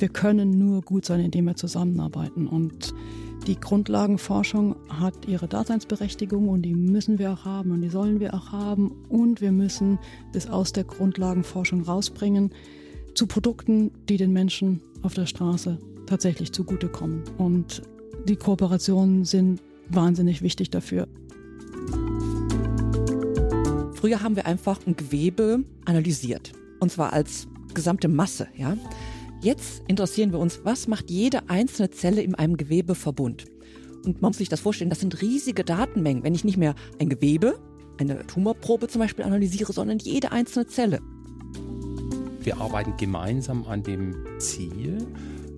[0.00, 2.46] wir können nur gut sein, indem wir zusammenarbeiten.
[2.46, 2.94] Und
[3.46, 8.34] die Grundlagenforschung hat ihre Daseinsberechtigung und die müssen wir auch haben und die sollen wir
[8.34, 8.92] auch haben.
[9.08, 9.98] Und wir müssen
[10.32, 12.50] das aus der Grundlagenforschung rausbringen
[13.14, 17.22] zu Produkten, die den Menschen auf der Straße tatsächlich zugutekommen.
[17.38, 17.82] Und
[18.28, 21.08] die Kooperationen sind wahnsinnig wichtig dafür.
[23.94, 26.52] Früher haben wir einfach ein Gewebe analysiert.
[26.78, 28.76] Und zwar als gesamte Masse, ja.
[29.42, 33.46] Jetzt interessieren wir uns, was macht jede einzelne Zelle in einem Gewebeverbund?
[34.04, 36.22] Und man muss sich das vorstellen, das sind riesige Datenmengen.
[36.22, 37.58] Wenn ich nicht mehr ein Gewebe,
[37.98, 41.00] eine Tumorprobe zum Beispiel analysiere, sondern jede einzelne Zelle.
[42.42, 45.06] Wir arbeiten gemeinsam an dem Ziel,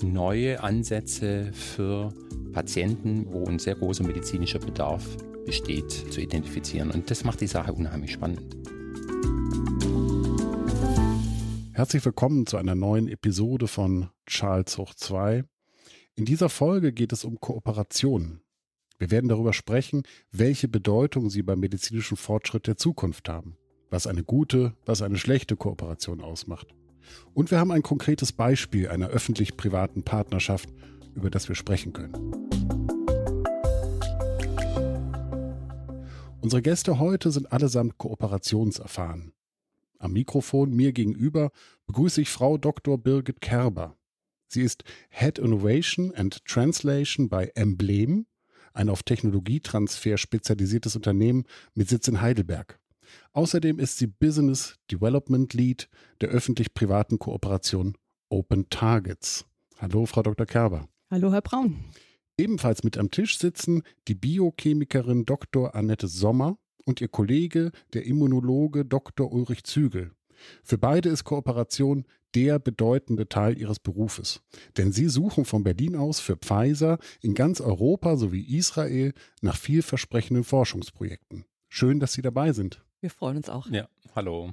[0.04, 2.12] neue Ansätze für
[2.52, 5.04] Patienten, wo ein sehr großer medizinischer Bedarf
[5.44, 6.92] besteht, zu identifizieren.
[6.92, 8.56] Und das macht die Sache unheimlich spannend.
[11.74, 15.42] Herzlich willkommen zu einer neuen Episode von Charles Hoch 2.
[16.14, 18.42] In dieser Folge geht es um Kooperation.
[18.98, 23.56] Wir werden darüber sprechen, welche Bedeutung sie beim medizinischen Fortschritt der Zukunft haben,
[23.88, 26.74] was eine gute, was eine schlechte Kooperation ausmacht.
[27.32, 30.68] Und wir haben ein konkretes Beispiel einer öffentlich-privaten Partnerschaft,
[31.14, 32.12] über das wir sprechen können.
[36.42, 39.32] Unsere Gäste heute sind allesamt kooperationserfahren.
[40.02, 41.52] Am Mikrofon mir gegenüber
[41.86, 42.98] begrüße ich Frau Dr.
[42.98, 43.96] Birgit Kerber.
[44.48, 48.26] Sie ist Head Innovation and Translation bei Emblem,
[48.74, 52.80] ein auf Technologietransfer spezialisiertes Unternehmen mit Sitz in Heidelberg.
[53.32, 55.88] Außerdem ist sie Business Development Lead
[56.20, 57.96] der öffentlich-privaten Kooperation
[58.28, 59.44] Open Targets.
[59.78, 60.46] Hallo, Frau Dr.
[60.46, 60.88] Kerber.
[61.10, 61.76] Hallo, Herr Braun.
[62.36, 65.76] Ebenfalls mit am Tisch sitzen die Biochemikerin Dr.
[65.76, 69.32] Annette Sommer und ihr Kollege, der Immunologe Dr.
[69.32, 70.12] Ulrich Zügel.
[70.62, 74.40] Für beide ist Kooperation der bedeutende Teil ihres Berufes.
[74.76, 80.44] Denn sie suchen von Berlin aus für Pfizer in ganz Europa sowie Israel nach vielversprechenden
[80.44, 81.44] Forschungsprojekten.
[81.68, 82.82] Schön, dass Sie dabei sind.
[83.00, 83.68] Wir freuen uns auch.
[83.68, 84.52] Ja, hallo.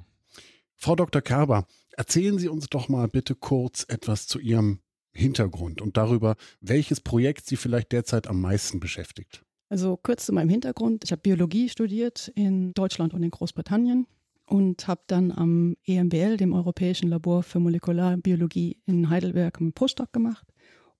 [0.74, 1.20] Frau Dr.
[1.20, 4.80] Kerber, erzählen Sie uns doch mal bitte kurz etwas zu Ihrem
[5.12, 9.44] Hintergrund und darüber, welches Projekt Sie vielleicht derzeit am meisten beschäftigt.
[9.70, 11.04] Also kurz zu meinem Hintergrund.
[11.04, 14.08] Ich habe Biologie studiert in Deutschland und in Großbritannien
[14.46, 20.44] und habe dann am EMBL, dem Europäischen Labor für Molekularbiologie in Heidelberg, einen Postdoc gemacht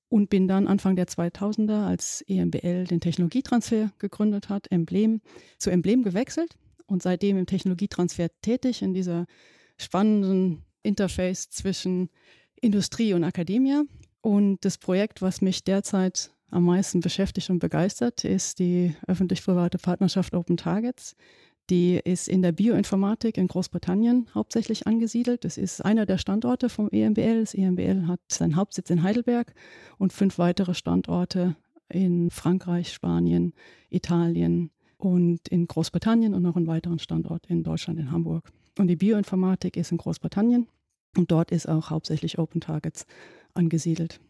[0.09, 5.21] und bin dann Anfang der 2000er, als EMBL den Technologietransfer gegründet hat, Emblem,
[5.59, 9.27] zu Emblem gewechselt und seitdem im Technologietransfer tätig in dieser
[9.79, 12.09] spannenden Interface zwischen
[12.61, 13.83] Industrie und Akademie.
[14.21, 20.35] Und das Projekt, was mich derzeit am meisten beschäftigt und begeistert, ist die öffentlich-private Partnerschaft
[20.35, 21.17] Open Targets.
[21.71, 25.45] Die ist in der Bioinformatik in Großbritannien hauptsächlich angesiedelt.
[25.45, 27.41] Das ist einer der Standorte vom EMBL.
[27.41, 29.55] Das EMBL hat seinen Hauptsitz in Heidelberg
[29.97, 31.55] und fünf weitere Standorte
[31.89, 33.53] in Frankreich, Spanien,
[33.89, 38.51] Italien und in Großbritannien und noch einen weiteren Standort in Deutschland, in Hamburg.
[38.79, 40.67] Und die Bioinformatik ist in Großbritannien
[41.17, 43.07] und dort ist auch hauptsächlich Open Targets
[43.55, 44.21] angesiedelt.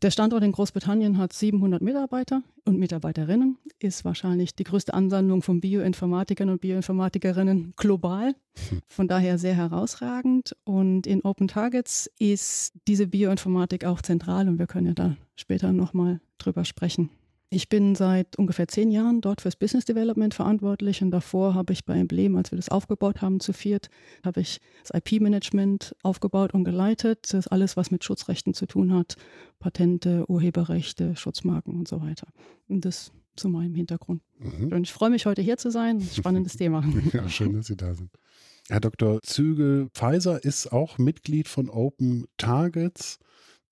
[0.00, 5.60] Der Standort in Großbritannien hat 700 Mitarbeiter und Mitarbeiterinnen, ist wahrscheinlich die größte Ansammlung von
[5.60, 8.36] Bioinformatikern und Bioinformatikerinnen global.
[8.86, 10.54] Von daher sehr herausragend.
[10.62, 15.72] Und in Open Targets ist diese Bioinformatik auch zentral und wir können ja da später
[15.72, 17.10] nochmal drüber sprechen.
[17.50, 21.86] Ich bin seit ungefähr zehn Jahren dort fürs Business Development verantwortlich und davor habe ich
[21.86, 23.88] bei Emblem, als wir das aufgebaut haben zu viert,
[24.22, 27.20] habe ich das IP-Management aufgebaut und geleitet.
[27.22, 29.16] Das ist alles, was mit Schutzrechten zu tun hat.
[29.60, 32.28] Patente, Urheberrechte, Schutzmarken und so weiter.
[32.68, 34.20] Und das zu meinem Hintergrund.
[34.38, 34.72] Mhm.
[34.72, 36.02] Und ich freue mich, heute hier zu sein.
[36.02, 36.84] Spannendes Thema.
[37.12, 38.10] Ja, schön, dass Sie da sind.
[38.68, 39.20] Herr Dr.
[39.22, 43.18] Zügel, Pfizer ist auch Mitglied von Open Targets.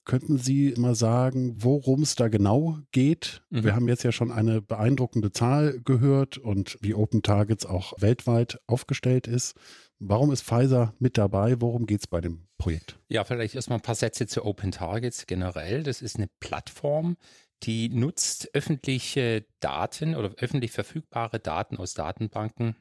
[0.07, 3.43] Könnten Sie mal sagen, worum es da genau geht?
[3.51, 3.65] Mhm.
[3.65, 8.61] Wir haben jetzt ja schon eine beeindruckende Zahl gehört und wie Open Targets auch weltweit
[8.69, 9.57] aufgestellt ist.
[9.99, 11.61] Warum ist Pfizer mit dabei?
[11.61, 13.01] Worum geht es bei dem Projekt?
[13.09, 15.83] Ja, vielleicht erstmal ein paar Sätze zu Open Targets generell.
[15.83, 17.17] Das ist eine Plattform,
[17.65, 22.77] die nutzt öffentliche Daten oder öffentlich verfügbare Daten aus Datenbanken,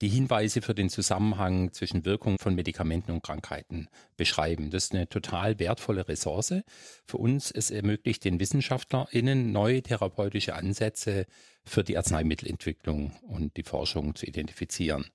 [0.00, 4.70] die Hinweise für den Zusammenhang zwischen Wirkung von Medikamenten und Krankheiten beschreiben.
[4.70, 6.54] Das ist eine total wertvolle Ressource
[7.04, 7.50] für uns.
[7.50, 11.26] Es ermöglicht den WissenschaftlerInnen neue therapeutische Ansätze
[11.64, 15.10] für die Arzneimittelentwicklung und die Forschung zu identifizieren.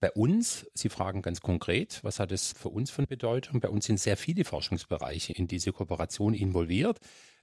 [0.00, 3.60] Bei uns, Sie fragen ganz konkret, was hat es für uns von Bedeutung?
[3.60, 6.98] Bei uns sind sehr viele Forschungsbereiche in diese Kooperation involviert.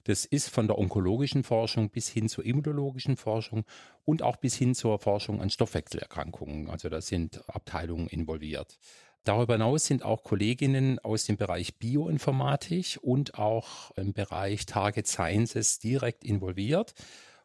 [0.08, 3.66] Das ist von der onkologischen Forschung bis hin zur immunologischen Forschung
[4.06, 6.70] und auch bis hin zur Forschung an Stoffwechselerkrankungen.
[6.70, 8.78] Also da sind Abteilungen involviert.
[9.24, 15.78] Darüber hinaus sind auch Kolleginnen aus dem Bereich Bioinformatik und auch im Bereich Target Sciences
[15.78, 16.94] direkt involviert,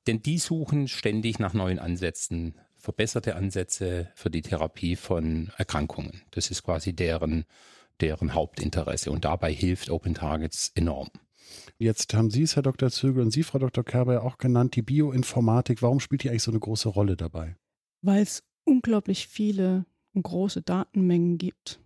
[0.07, 6.21] denn die suchen ständig nach neuen Ansätzen, verbesserte Ansätze für die Therapie von Erkrankungen.
[6.31, 7.43] Das ist quasi deren,
[7.99, 11.09] deren Hauptinteresse und dabei hilft Open Targets enorm.
[11.77, 12.89] Jetzt haben Sie es, Herr Dr.
[12.89, 13.83] Zögel, und Sie, Frau Dr.
[13.83, 15.81] Kerber, ja auch genannt, die Bioinformatik.
[15.81, 17.55] Warum spielt die eigentlich so eine große Rolle dabei?
[18.01, 19.85] Weil es unglaublich viele
[20.21, 21.79] große Datenmengen gibt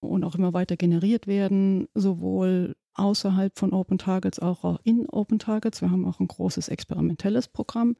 [0.00, 5.80] und auch immer weiter generiert werden, sowohl außerhalb von Open Targets, auch in Open Targets.
[5.80, 7.96] Wir haben auch ein großes experimentelles Programm.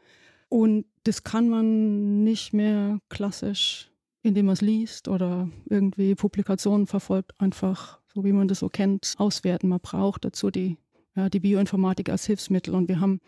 [0.48, 3.90] Und das kann man nicht mehr klassisch,
[4.22, 9.14] indem man es liest oder irgendwie Publikationen verfolgt, einfach so wie man das so kennt,
[9.18, 9.68] auswerten.
[9.68, 10.76] Man braucht dazu die,
[11.20, 12.74] ja, die Bioinformatik als Hilfsmittel.
[12.74, 13.20] Und wir haben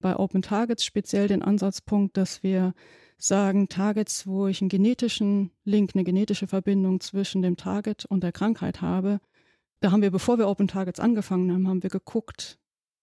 [0.00, 2.74] bei Open Targets speziell den Ansatzpunkt, dass wir
[3.16, 8.32] sagen, Targets, wo ich einen genetischen Link, eine genetische Verbindung zwischen dem Target und der
[8.32, 9.20] Krankheit habe,
[9.80, 12.58] da haben wir, bevor wir Open Targets angefangen haben, haben wir geguckt,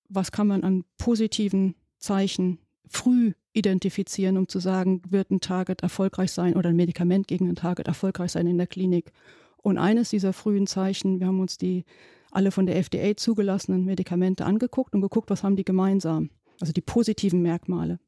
[0.09, 6.31] was kann man an positiven Zeichen früh identifizieren, um zu sagen, wird ein Target erfolgreich
[6.31, 9.11] sein oder ein Medikament gegen ein Target erfolgreich sein in der Klinik.
[9.57, 11.85] Und eines dieser frühen Zeichen, wir haben uns die
[12.35, 16.29] alle von der FDA zugelassenen Medikamente angeguckt und geguckt, was haben die gemeinsam,
[16.59, 17.99] also die positiven Merkmale.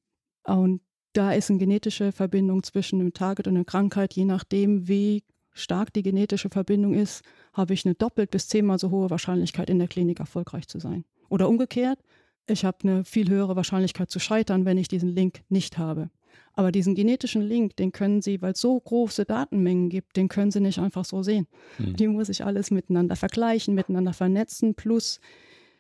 [0.44, 0.81] Und
[1.13, 5.94] da ist eine genetische Verbindung zwischen dem Target und der Krankheit, je nachdem, wie stark
[5.94, 9.88] die genetische Verbindung ist, habe ich eine doppelt bis zehnmal so hohe Wahrscheinlichkeit, in der
[9.88, 11.06] Klinik erfolgreich zu sein.
[11.29, 12.00] Oder umgekehrt,
[12.47, 16.09] ich habe eine viel höhere Wahrscheinlichkeit zu scheitern, wenn ich diesen Link nicht habe.
[16.54, 20.51] Aber diesen genetischen Link, den können Sie, weil es so große Datenmengen gibt, den können
[20.51, 21.48] Sie nicht einfach so sehen.
[21.78, 21.95] Mhm.
[21.95, 24.74] Die muss ich alles miteinander vergleichen, miteinander vernetzen.
[24.74, 25.19] Plus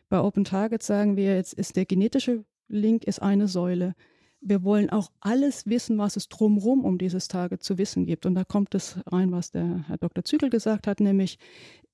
[0.09, 3.95] bei Open Targets sagen wir, jetzt ist der genetische Link ist eine Säule
[4.41, 8.25] wir wollen auch alles wissen, was es drumherum um dieses Target zu wissen gibt.
[8.25, 10.23] Und da kommt es rein, was der Herr Dr.
[10.23, 11.37] Zügel gesagt hat, nämlich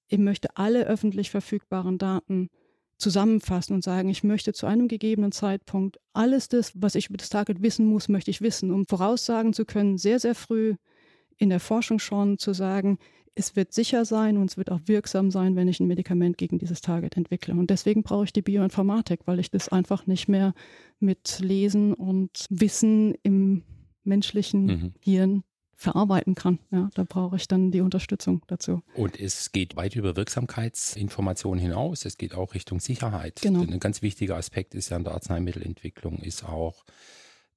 [0.08, 2.50] ich möchte alle öffentlich verfügbaren Daten
[2.98, 7.30] zusammenfassen und sagen, ich möchte zu einem gegebenen Zeitpunkt alles das, was ich über das
[7.30, 10.76] Target wissen muss, möchte ich wissen, um voraussagen zu können, sehr, sehr früh
[11.38, 13.00] in der Forschung schon zu sagen,
[13.36, 16.60] es wird sicher sein und es wird auch wirksam sein, wenn ich ein Medikament gegen
[16.60, 17.56] dieses Target entwickle.
[17.56, 20.54] Und deswegen brauche ich die Bioinformatik, weil ich das einfach nicht mehr
[21.00, 23.64] mit Lesen und Wissen im
[24.04, 24.94] menschlichen mhm.
[25.00, 25.44] Hirn
[25.84, 26.60] verarbeiten kann.
[26.72, 28.82] Ja, da brauche ich dann die Unterstützung dazu.
[28.96, 32.06] Und es geht weit über Wirksamkeitsinformationen hinaus.
[32.06, 33.42] Es geht auch Richtung Sicherheit.
[33.42, 33.62] Genau.
[33.62, 36.84] Ein ganz wichtiger Aspekt ist ja in der Arzneimittelentwicklung ist auch,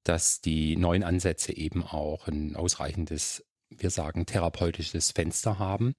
[0.03, 5.93] dass die neuen Ansätze eben auch ein ausreichendes wir sagen, therapeutisches Fenster haben.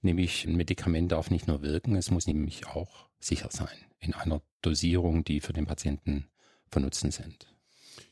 [0.00, 4.42] Nämlich ein Medikament darf nicht nur wirken, es muss nämlich auch sicher sein in einer
[4.62, 6.28] Dosierung, die für den Patienten
[6.70, 7.52] von Nutzen sind.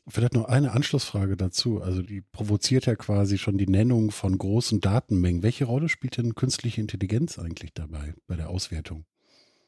[0.08, 1.82] Vielleicht noch eine Anschlussfrage dazu.
[1.82, 5.42] Also die provoziert ja quasi schon die Nennung von großen Datenmengen.
[5.42, 9.04] Welche Rolle spielt denn künstliche Intelligenz eigentlich dabei bei der Auswertung?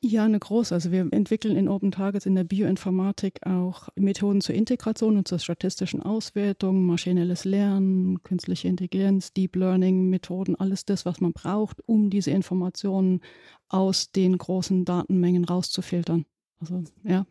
[0.00, 0.72] Ja, eine große.
[0.72, 5.40] Also wir entwickeln in Open Targets in der Bioinformatik auch Methoden zur Integration und zur
[5.40, 12.10] statistischen Auswertung, maschinelles Lernen, künstliche Intelligenz, Deep Learning Methoden, alles das, was man braucht, um
[12.10, 13.22] diese Informationen
[13.68, 16.26] aus den großen Datenmengen rauszufiltern.
[16.60, 17.26] Also ja.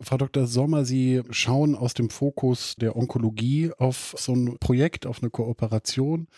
[0.00, 0.46] Frau Dr.
[0.46, 6.28] Sommer, Sie schauen aus dem Fokus der Onkologie auf so ein Projekt, auf eine Kooperation.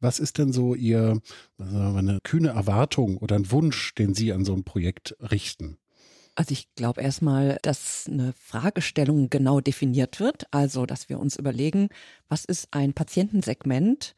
[0.00, 1.20] Was ist denn so Ihr,
[1.58, 5.78] eine kühne Erwartung oder ein Wunsch, den Sie an so ein Projekt richten?
[6.34, 10.46] Also ich glaube erstmal, dass eine Fragestellung genau definiert wird.
[10.50, 11.88] Also, dass wir uns überlegen,
[12.28, 14.14] was ist ein Patientensegment,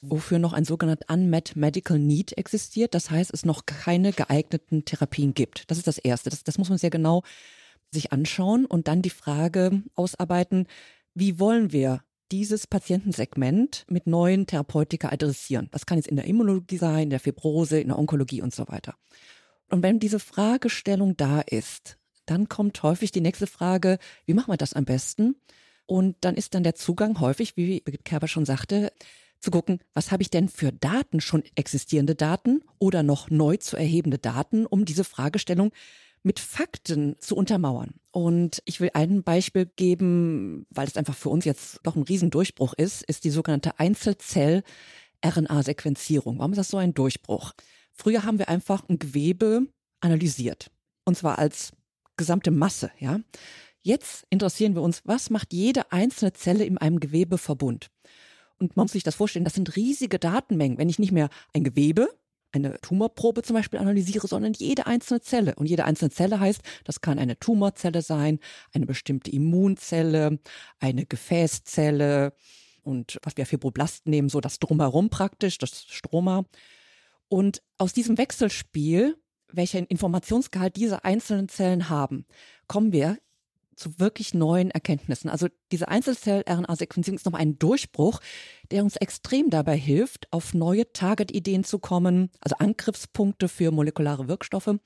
[0.00, 2.94] wofür noch ein sogenannter Unmet Medical Need existiert.
[2.94, 5.70] Das heißt, es noch keine geeigneten Therapien gibt.
[5.70, 6.30] Das ist das Erste.
[6.30, 7.22] Das, das muss man sehr genau
[7.92, 10.66] sich anschauen und dann die Frage ausarbeiten,
[11.14, 15.68] wie wollen wir dieses Patientensegment mit neuen Therapeutika adressieren.
[15.70, 18.66] Das kann jetzt in der Immunologie sein, in der Fibrose, in der Onkologie und so
[18.68, 18.94] weiter.
[19.68, 24.56] Und wenn diese Fragestellung da ist, dann kommt häufig die nächste Frage, wie machen wir
[24.56, 25.36] das am besten?
[25.84, 28.92] Und dann ist dann der Zugang häufig, wie Birgit Kerber schon sagte,
[29.38, 33.76] zu gucken, was habe ich denn für Daten, schon existierende Daten oder noch neu zu
[33.76, 35.72] erhebende Daten, um diese Fragestellung
[36.22, 37.94] mit Fakten zu untermauern.
[38.10, 42.74] Und ich will ein Beispiel geben, weil es einfach für uns jetzt doch ein Riesendurchbruch
[42.74, 46.38] ist, ist die sogenannte Einzelzell-RNA-Sequenzierung.
[46.38, 47.52] Warum ist das so ein Durchbruch?
[47.92, 49.66] Früher haben wir einfach ein Gewebe
[50.00, 50.70] analysiert.
[51.04, 51.72] Und zwar als
[52.16, 53.20] gesamte Masse, ja.
[53.84, 57.90] Jetzt interessieren wir uns, was macht jede einzelne Zelle in einem Gewebeverbund?
[58.58, 60.78] Und man muss sich das vorstellen, das sind riesige Datenmengen.
[60.78, 62.08] Wenn ich nicht mehr ein Gewebe,
[62.52, 65.54] eine Tumorprobe zum Beispiel analysiere, sondern jede einzelne Zelle.
[65.56, 68.38] Und jede einzelne Zelle heißt, das kann eine Tumorzelle sein,
[68.72, 70.38] eine bestimmte Immunzelle,
[70.78, 72.34] eine Gefäßzelle
[72.82, 76.44] und was wir Fibroblasten nehmen, so das drumherum praktisch, das Stroma.
[77.28, 79.16] Und aus diesem Wechselspiel,
[79.48, 82.26] welchen Informationsgehalt diese einzelnen Zellen haben,
[82.66, 83.18] kommen wir
[83.76, 85.30] zu wirklich neuen Erkenntnissen.
[85.30, 88.20] Also diese Einzelzell-RNA-Sequenzierung ist noch ein Durchbruch,
[88.70, 94.76] der uns extrem dabei hilft, auf neue Target-Ideen zu kommen, also Angriffspunkte für molekulare Wirkstoffe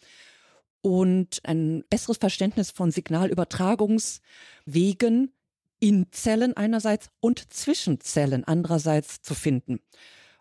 [0.82, 5.32] und ein besseres Verständnis von Signalübertragungswegen
[5.80, 9.80] in Zellen einerseits und zwischen Zellen andererseits zu finden.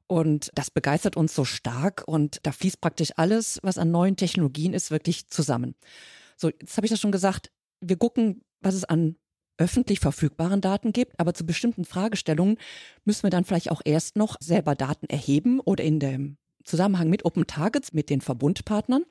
[0.07, 4.73] Und das begeistert uns so stark und da fließt praktisch alles, was an neuen Technologien
[4.73, 5.73] ist, wirklich zusammen.
[6.37, 7.51] So, jetzt habe ich das schon gesagt,
[7.87, 9.15] wir gucken, was es an
[9.57, 12.57] öffentlich verfügbaren Daten gibt, aber zu bestimmten Fragestellungen
[13.05, 17.25] müssen wir dann vielleicht auch erst noch selber Daten erheben oder in dem Zusammenhang mit
[17.25, 19.05] Open Targets, mit den Verbundpartnern.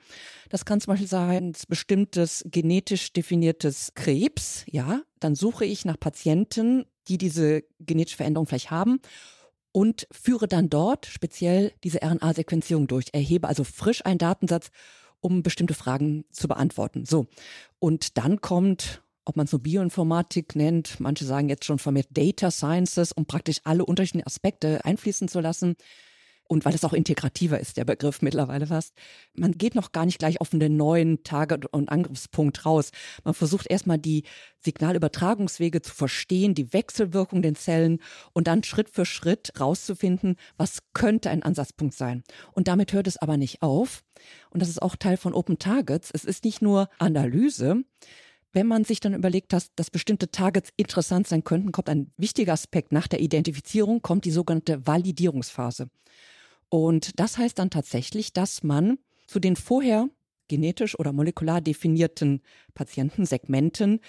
[0.50, 4.64] Das kann zum Beispiel sein, ein bestimmtes genetisch definiertes Krebs.
[4.68, 8.98] Ja, dann suche ich nach Patienten, die diese genetische Veränderung vielleicht haben
[9.72, 13.06] und führe dann dort speziell diese RNA-Sequenzierung durch.
[13.12, 14.70] Erhebe also frisch einen Datensatz,
[15.24, 17.06] um bestimmte Fragen zu beantworten.
[17.06, 17.26] So.
[17.78, 22.50] Und dann kommt ob man es so Bioinformatik nennt, manche sagen jetzt schon vermehrt Data
[22.50, 25.76] Sciences, um praktisch alle unterschiedlichen Aspekte einfließen zu lassen
[26.46, 28.94] und weil es auch integrativer ist, der Begriff mittlerweile fast.
[29.34, 32.90] Man geht noch gar nicht gleich auf einen neuen Target- und Angriffspunkt raus.
[33.24, 34.24] Man versucht erstmal die
[34.60, 38.00] Signalübertragungswege zu verstehen, die Wechselwirkung den Zellen
[38.32, 42.22] und dann Schritt für Schritt rauszufinden, was könnte ein Ansatzpunkt sein.
[42.52, 44.02] Und damit hört es aber nicht auf.
[44.50, 46.10] Und das ist auch Teil von Open Targets.
[46.12, 47.84] Es ist nicht nur Analyse,
[48.54, 52.52] wenn man sich dann überlegt hat, dass bestimmte Targets interessant sein könnten, kommt ein wichtiger
[52.52, 55.88] Aspekt nach der Identifizierung, kommt die sogenannte Validierungsphase.
[56.74, 60.08] Und das heißt dann tatsächlich, dass man zu den vorher
[60.48, 62.42] genetisch oder molekular definierten
[62.74, 64.00] Patientensegmenten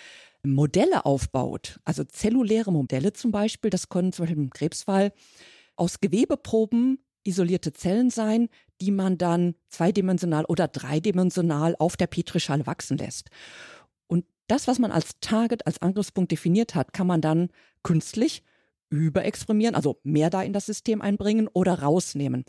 [0.41, 5.13] Modelle aufbaut, also zelluläre Modelle zum Beispiel, das können zum Beispiel im Krebsfall
[5.75, 8.49] aus Gewebeproben isolierte Zellen sein,
[8.81, 13.29] die man dann zweidimensional oder dreidimensional auf der Petrischale wachsen lässt.
[14.07, 17.49] Und das, was man als Target, als Angriffspunkt definiert hat, kann man dann
[17.83, 18.41] künstlich
[19.03, 22.43] überexprimieren, also mehr da in das System einbringen oder rausnehmen.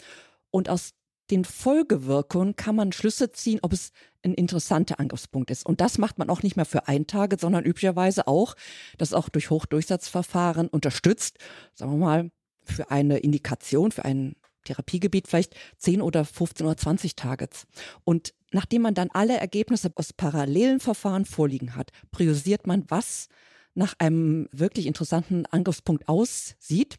[0.50, 0.92] Und aus
[1.30, 3.90] den Folgewirkungen kann man Schlüsse ziehen, ob es
[4.22, 5.66] ein interessanter Angriffspunkt ist.
[5.66, 8.54] Und das macht man auch nicht mehr für ein Tage, sondern üblicherweise auch,
[8.98, 11.38] das auch durch Hochdurchsatzverfahren unterstützt,
[11.74, 12.30] sagen wir mal,
[12.64, 17.66] für eine Indikation, für ein Therapiegebiet vielleicht 10 oder 15 oder 20 Targets.
[18.04, 23.28] Und nachdem man dann alle Ergebnisse aus parallelen Verfahren vorliegen hat, priorisiert man, was
[23.76, 26.96] nach einem wirklich interessanten Angriffspunkt aussieht.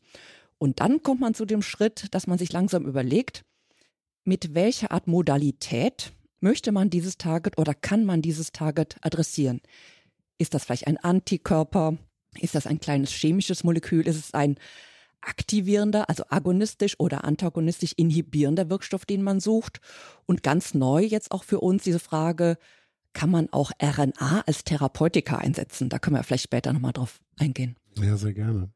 [0.58, 3.44] Und dann kommt man zu dem Schritt, dass man sich langsam überlegt,
[4.24, 9.62] mit welcher Art Modalität möchte man dieses Target oder kann man dieses Target adressieren?
[10.38, 11.98] Ist das vielleicht ein Antikörper?
[12.40, 14.08] Ist das ein kleines chemisches Molekül?
[14.08, 14.58] Ist es ein
[15.22, 19.80] aktivierender, also agonistisch oder antagonistisch inhibierender Wirkstoff, den man sucht?
[20.26, 22.58] Und ganz neu jetzt auch für uns diese Frage,
[23.18, 25.90] kann man auch RNA als Therapeutika einsetzen.
[25.90, 27.76] Da können wir vielleicht später nochmal drauf eingehen.
[28.00, 28.70] Ja, sehr gerne.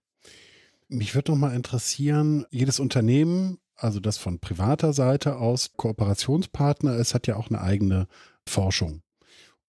[0.88, 7.14] Mich würde noch mal interessieren, jedes Unternehmen, also das von privater Seite aus Kooperationspartner ist,
[7.14, 8.08] hat ja auch eine eigene
[8.48, 9.04] Forschung.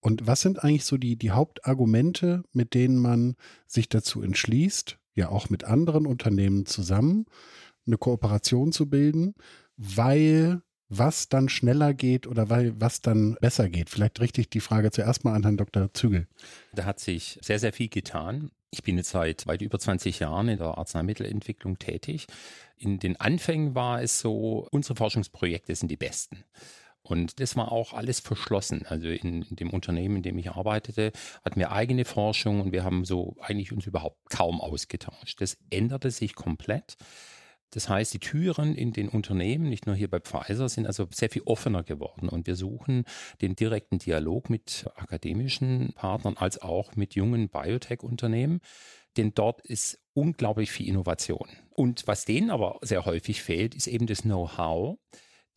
[0.01, 3.37] Und was sind eigentlich so die, die Hauptargumente, mit denen man
[3.67, 7.27] sich dazu entschließt, ja auch mit anderen Unternehmen zusammen
[7.87, 9.35] eine Kooperation zu bilden,
[9.77, 10.63] weil
[10.99, 13.89] was dann schneller geht oder weil, was dann besser geht.
[13.89, 15.93] Vielleicht richte ich die Frage zuerst mal an Herrn Dr.
[15.95, 16.27] Zügel.
[16.75, 18.51] Da hat sich sehr, sehr viel getan.
[18.71, 22.27] Ich bin jetzt seit weit über 20 Jahren in der Arzneimittelentwicklung tätig.
[22.77, 26.45] In den Anfängen war es so, unsere Forschungsprojekte sind die besten.
[27.03, 28.85] Und das war auch alles verschlossen.
[28.87, 31.13] Also in, in, dem Unternehmen, in dem ich arbeitete,
[31.45, 35.41] hatten wir eigene Forschung und wir haben so eigentlich uns überhaupt kaum ausgetauscht.
[35.41, 36.97] Das änderte sich komplett.
[37.73, 41.31] Das heißt, die Türen in den Unternehmen, nicht nur hier bei Pfizer, sind also sehr
[41.31, 42.29] viel offener geworden.
[42.29, 43.05] Und wir suchen
[43.41, 48.61] den direkten Dialog mit akademischen Partnern als auch mit jungen Biotech-Unternehmen.
[49.17, 51.49] Denn dort ist unglaublich viel Innovation.
[51.71, 54.99] Und was denen aber sehr häufig fehlt, ist eben das Know-how,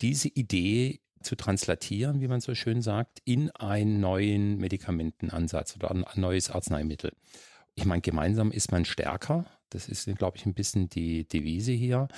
[0.00, 6.04] diese Idee zu translatieren, wie man so schön sagt, in einen neuen Medikamentenansatz oder ein
[6.14, 7.12] neues Arzneimittel.
[7.74, 12.08] Ich meine, gemeinsam ist man stärker das ist, glaube ich, ein bisschen die Devise hier.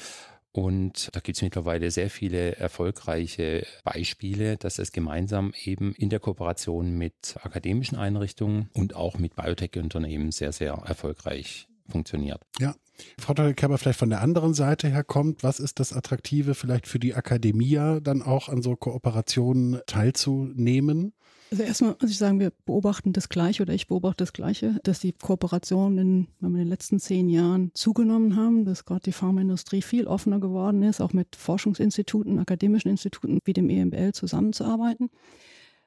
[0.53, 6.21] Und da gibt es mittlerweile sehr viele erfolgreiche Beispiele, dass es gemeinsam eben in der
[6.21, 12.41] Kooperation mit akademischen Einrichtungen und auch mit Biotech-Unternehmen sehr, sehr erfolgreich funktioniert.
[12.59, 12.75] Ja.
[13.19, 13.53] Frau Dr.
[13.53, 17.15] Kerber, vielleicht von der anderen Seite her kommt, was ist das Attraktive vielleicht für die
[17.15, 21.13] Akademie dann auch an so Kooperationen teilzunehmen?
[21.51, 25.01] Also erstmal muss ich sagen, wir beobachten das Gleiche oder ich beobachte das Gleiche, dass
[25.01, 30.07] die Kooperationen in, in den letzten zehn Jahren zugenommen haben, dass gerade die Pharmaindustrie viel
[30.07, 35.09] offener geworden ist, auch mit Forschungsinstituten, akademischen Instituten wie dem EMBL zusammenzuarbeiten.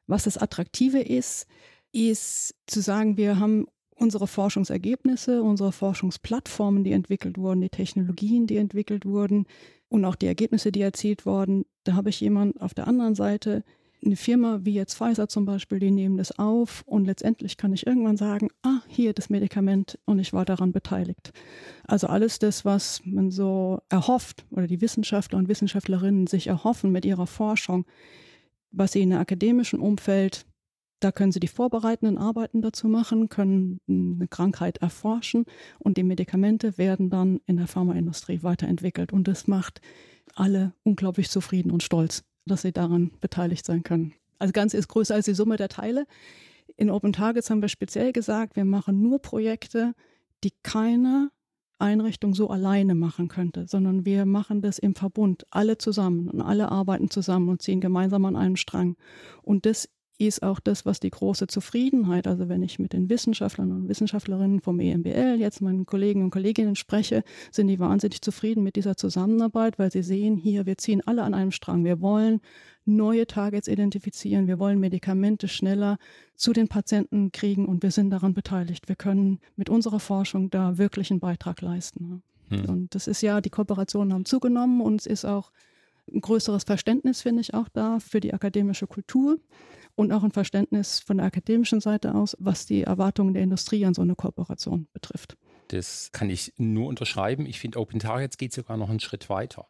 [0.08, 1.46] Was das Attraktive ist,
[1.92, 8.58] ist zu sagen, wir haben unsere Forschungsergebnisse, unsere Forschungsplattformen, die entwickelt wurden, die Technologien, die
[8.58, 9.46] entwickelt wurden
[9.90, 11.66] und auch die Ergebnisse, die erzielt wurden.
[11.84, 13.64] Da habe ich jemanden auf der anderen Seite,
[14.04, 17.86] eine Firma wie jetzt Pfizer zum Beispiel, die nehmen das auf und letztendlich kann ich
[17.86, 21.32] irgendwann sagen, ah, hier das Medikament und ich war daran beteiligt.
[21.88, 27.06] Also alles das, was man so erhofft oder die Wissenschaftler und Wissenschaftlerinnen sich erhoffen mit
[27.06, 27.86] ihrer Forschung,
[28.72, 30.46] was sie in einem akademischen Umfeld
[31.02, 35.46] da können Sie die vorbereitenden Arbeiten dazu machen, können eine Krankheit erforschen
[35.80, 39.12] und die Medikamente werden dann in der Pharmaindustrie weiterentwickelt.
[39.12, 39.82] Und das macht
[40.36, 44.14] alle unglaublich zufrieden und stolz, dass sie daran beteiligt sein können.
[44.40, 46.06] Also ganz ist größer als die Summe der Teile.
[46.78, 49.94] In Open Targets haben wir speziell gesagt, wir machen nur Projekte,
[50.44, 51.30] die keine
[51.78, 56.72] Einrichtung so alleine machen könnte, sondern wir machen das im Verbund, alle zusammen und alle
[56.72, 58.96] arbeiten zusammen und ziehen gemeinsam an einem Strang.
[59.42, 59.90] Und das
[60.28, 64.62] ist auch das, was die große Zufriedenheit, also wenn ich mit den Wissenschaftlern und Wissenschaftlerinnen
[64.62, 69.80] vom EMBL, jetzt meinen Kollegen und Kolleginnen spreche, sind die wahnsinnig zufrieden mit dieser Zusammenarbeit,
[69.80, 71.84] weil sie sehen, hier, wir ziehen alle an einem Strang.
[71.84, 72.42] Wir wollen
[72.86, 75.98] neue Targets identifizieren, wir wollen Medikamente schneller
[76.36, 78.88] zu den Patienten kriegen und wir sind daran beteiligt.
[78.88, 82.24] Wir können mit unserer Forschung da wirklich einen Beitrag leisten.
[82.50, 82.66] Hm.
[82.66, 85.52] Und das ist ja, die Kooperationen haben zugenommen und es ist auch
[86.12, 89.38] ein größeres Verständnis, finde ich, auch da für die akademische Kultur
[89.96, 93.94] und auch ein Verständnis von der akademischen Seite aus, was die Erwartungen der Industrie an
[93.94, 95.38] so eine Kooperation betrifft.
[95.72, 97.46] Das kann ich nur unterschreiben.
[97.46, 99.68] Ich finde, Open Targets geht sogar noch einen Schritt weiter.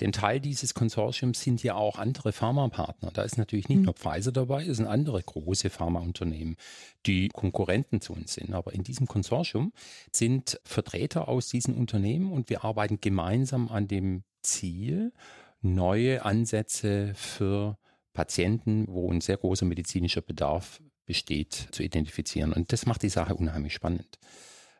[0.00, 3.10] Denn Teil dieses Konsortiums sind ja auch andere Pharmapartner.
[3.12, 3.84] Da ist natürlich nicht mhm.
[3.84, 6.56] nur Pfizer dabei, es sind andere große Pharmaunternehmen,
[7.04, 8.54] die Konkurrenten zu uns sind.
[8.54, 9.72] Aber in diesem Konsortium
[10.10, 15.12] sind Vertreter aus diesen Unternehmen und wir arbeiten gemeinsam an dem Ziel,
[15.60, 17.76] neue Ansätze für
[18.12, 22.52] Patienten, wo ein sehr großer medizinischer Bedarf besteht, zu identifizieren.
[22.52, 24.18] Und das macht die Sache unheimlich spannend.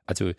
[0.06, 0.32] Also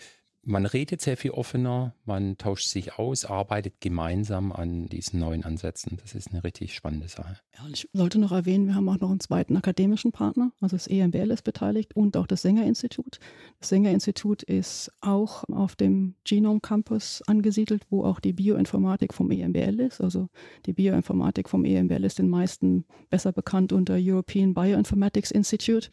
[0.46, 5.98] man redet sehr viel offener, man tauscht sich aus, arbeitet gemeinsam an diesen neuen Ansätzen.
[6.02, 7.38] Das ist eine richtig spannende Sache.
[7.58, 10.88] Ja, ich sollte noch erwähnen, wir haben auch noch einen zweiten akademischen Partner, also das
[10.88, 13.20] EMBL ist beteiligt und auch das Sänger-Institut.
[13.60, 19.80] Das Sänger-Institut ist auch auf dem Genome Campus angesiedelt, wo auch die Bioinformatik vom EMBL
[19.80, 20.02] ist.
[20.02, 20.28] Also
[20.66, 25.90] die Bioinformatik vom EMBL ist den meisten besser bekannt unter European Bioinformatics Institute,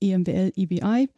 [0.00, 1.10] EMBL EBI.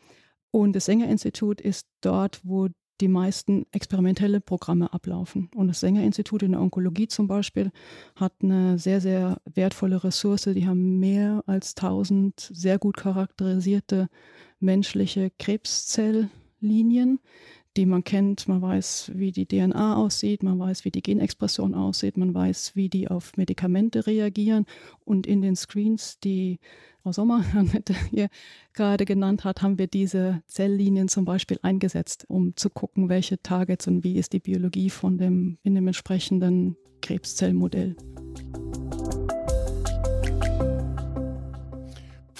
[0.53, 2.69] Und das Sängerinstitut ist dort, wo
[3.01, 5.51] die meisten experimentelle Programme ablaufen.
[5.57, 7.73] Und das Sängerinstitut in der Onkologie zum Beispiel
[8.15, 10.45] hat eine sehr, sehr wertvolle Ressource.
[10.45, 14.09] Die haben mehr als 1000 sehr gut charakterisierte
[14.61, 17.19] menschliche Krebszelllinien,
[17.77, 18.49] die man kennt.
[18.49, 22.89] Man weiß, wie die DNA aussieht, man weiß, wie die Genexpression aussieht, man weiß, wie
[22.89, 24.67] die auf Medikamente reagieren.
[25.05, 26.59] Und in den Screens, die
[27.03, 27.45] Frau Sommer
[28.11, 28.29] hier
[28.75, 33.89] gerade genannt hat, haben wir diese Zelllinien zum Beispiel eingesetzt, um zu gucken, welche Targets
[33.89, 37.97] und wie ist die Biologie von dem in dem entsprechenden Krebszellmodell.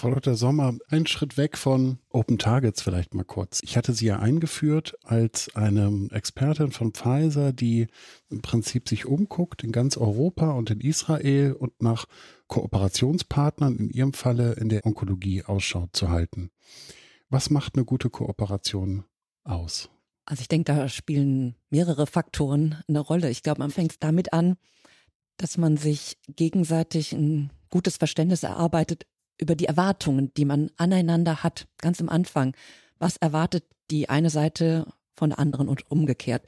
[0.03, 0.35] Frau Dr.
[0.35, 3.61] Sommer, einen Schritt weg von Open Targets vielleicht mal kurz.
[3.63, 7.87] Ich hatte Sie ja eingeführt als eine Expertin von Pfizer, die
[8.29, 12.03] im Prinzip sich umguckt in ganz Europa und in Israel und nach
[12.47, 16.51] Kooperationspartnern, in Ihrem Falle in der Onkologie, Ausschau zu halten.
[17.29, 19.05] Was macht eine gute Kooperation
[19.45, 19.89] aus?
[20.25, 23.29] Also ich denke, da spielen mehrere Faktoren eine Rolle.
[23.29, 24.57] Ich glaube, man fängt damit an,
[25.37, 29.05] dass man sich gegenseitig ein gutes Verständnis erarbeitet
[29.37, 32.55] über die Erwartungen, die man aneinander hat, ganz am Anfang.
[32.99, 36.45] Was erwartet die eine Seite von der anderen und umgekehrt?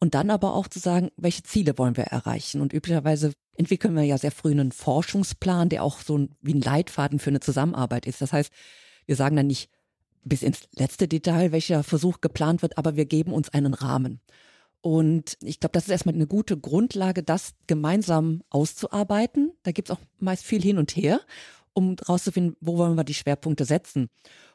[0.00, 2.60] Und dann aber auch zu sagen, welche Ziele wollen wir erreichen?
[2.60, 7.18] Und üblicherweise entwickeln wir ja sehr früh einen Forschungsplan, der auch so wie ein Leitfaden
[7.18, 8.22] für eine Zusammenarbeit ist.
[8.22, 8.52] Das heißt,
[9.06, 9.70] wir sagen dann nicht
[10.24, 14.20] bis ins letzte Detail, welcher Versuch geplant wird, aber wir geben uns einen Rahmen.
[14.80, 19.52] Und ich glaube, das ist erstmal eine gute Grundlage, das gemeinsam auszuarbeiten.
[19.64, 21.20] Da gibt es auch meist viel hin und her
[21.72, 24.08] um rauszufinden, wo wollen wir die Schwerpunkte setzen.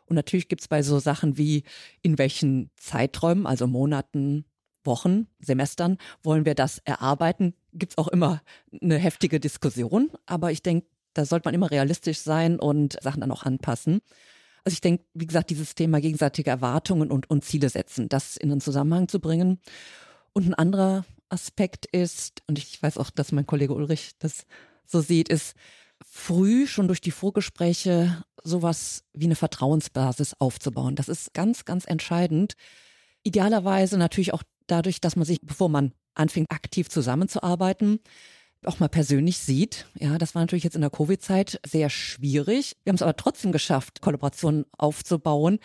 [0.06, 1.64] Und natürlich gibt es bei so Sachen wie,
[2.02, 4.46] in welchen Zeiträumen, also Monaten,
[4.84, 8.42] Wochen, Semestern, wollen wir das erarbeiten, gibt es auch immer
[8.82, 10.12] eine heftige Diskussion.
[10.26, 14.02] Aber ich denke, da sollte man immer realistisch sein und Sachen dann auch anpassen.
[14.66, 18.52] Also ich denke, wie gesagt, dieses Thema gegenseitige Erwartungen und, und Ziele setzen, das in
[18.52, 19.60] einen Zusammenhang zu bringen.
[20.34, 24.46] Und ein anderer Aspekt ist, und ich weiß auch, dass mein Kollege Ulrich das
[24.86, 25.56] so sieht, ist,
[26.06, 30.96] früh schon durch die Vorgespräche sowas wie eine Vertrauensbasis aufzubauen.
[30.96, 32.54] Das ist ganz, ganz entscheidend.
[33.24, 38.00] Idealerweise natürlich auch dadurch, dass man sich, bevor man anfängt, aktiv zusammenzuarbeiten,
[38.66, 39.88] auch mal persönlich sieht.
[39.96, 42.78] Ja, das war natürlich jetzt in der Covid-Zeit sehr schwierig.
[42.84, 45.60] Wir haben es aber trotzdem geschafft, Kollaborationen aufzubauen,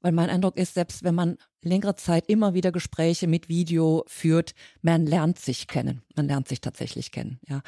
[0.00, 4.54] weil mein Eindruck ist, selbst wenn man längere Zeit immer wieder Gespräche mit Video führt,
[4.80, 6.02] man lernt sich kennen.
[6.14, 7.62] Man lernt sich tatsächlich kennen, ja.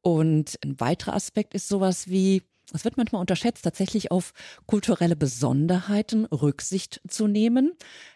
[0.00, 2.42] Und ein weiterer Aspekt ist sowas wie
[2.74, 4.32] es wird manchmal unterschätzt, tatsächlich auf
[4.66, 7.72] kulturelle Besonderheiten Rücksicht zu nehmen.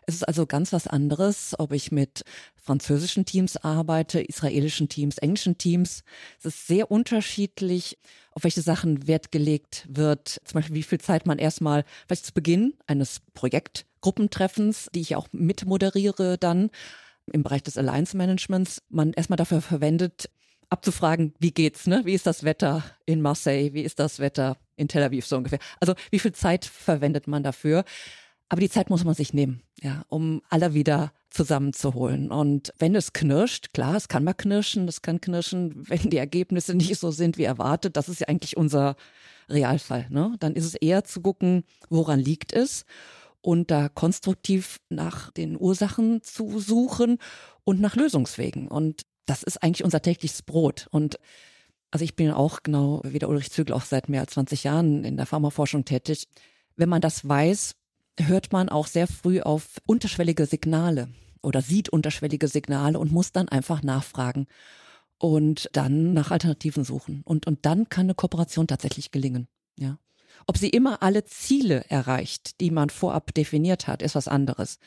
[0.06, 2.24] Es ist also ganz was anderes, ob ich mit
[2.56, 6.02] französischen Teams arbeite, israelischen Teams, englischen Teams.
[6.38, 7.98] Es ist sehr unterschiedlich,
[8.32, 10.40] auf welche Sachen Wert gelegt wird.
[10.44, 15.28] Zum Beispiel, wie viel Zeit man erstmal, vielleicht zu Beginn eines Projektgruppentreffens, die ich auch
[15.32, 16.70] mitmoderiere dann,
[17.32, 20.30] im Bereich des Alliance Managements man erstmal dafür verwendet,
[20.68, 22.02] abzufragen, wie geht's, ne?
[22.04, 23.72] Wie ist das Wetter in Marseille?
[23.72, 25.60] Wie ist das Wetter in Tel Aviv so ungefähr?
[25.80, 27.84] Also wie viel Zeit verwendet man dafür?
[28.48, 32.30] Aber die Zeit muss man sich nehmen, ja, um alle wieder zusammenzuholen.
[32.30, 36.74] Und wenn es knirscht, klar, es kann mal knirschen, es kann knirschen, wenn die Ergebnisse
[36.74, 37.96] nicht so sind wie erwartet.
[37.96, 38.96] Das ist ja eigentlich unser
[39.48, 40.06] Realfall.
[40.10, 40.36] Ne?
[40.38, 42.84] Dann ist es eher zu gucken, woran liegt es
[43.40, 47.18] und da konstruktiv nach den Ursachen zu suchen
[47.64, 48.68] und nach Lösungswegen.
[48.68, 50.88] Und das ist eigentlich unser tägliches Brot.
[50.90, 51.18] Und
[51.90, 55.04] also ich bin auch genau wie der Ulrich Zügel auch seit mehr als 20 Jahren
[55.04, 56.28] in der Pharmaforschung tätig.
[56.76, 57.74] Wenn man das weiß,
[58.18, 61.08] hört man auch sehr früh auf unterschwellige Signale
[61.42, 64.46] oder sieht unterschwellige Signale und muss dann einfach nachfragen
[65.18, 67.22] und dann nach Alternativen suchen.
[67.24, 69.48] Und, und dann kann eine Kooperation tatsächlich gelingen.
[69.78, 69.98] Ja.
[70.46, 74.78] Ob sie immer alle Ziele erreicht, die man vorab definiert hat, ist was anderes.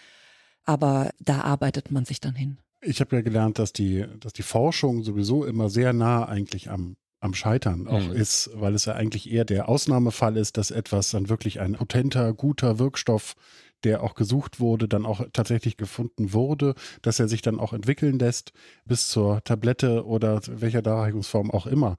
[0.63, 2.59] Aber da arbeitet man sich dann hin.
[2.81, 6.95] Ich habe ja gelernt, dass die, dass die Forschung sowieso immer sehr nah eigentlich am,
[7.19, 8.13] am Scheitern auch mhm.
[8.13, 12.33] ist, weil es ja eigentlich eher der Ausnahmefall ist, dass etwas dann wirklich ein potenter,
[12.33, 13.35] guter Wirkstoff,
[13.83, 18.19] der auch gesucht wurde, dann auch tatsächlich gefunden wurde, dass er sich dann auch entwickeln
[18.19, 18.51] lässt
[18.85, 21.97] bis zur Tablette oder welcher Darreichungsform auch immer.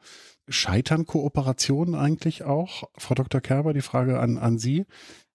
[0.48, 2.84] Scheitern Kooperationen eigentlich auch?
[2.96, 3.40] Frau Dr.
[3.40, 4.84] Kerber, die Frage an, an Sie.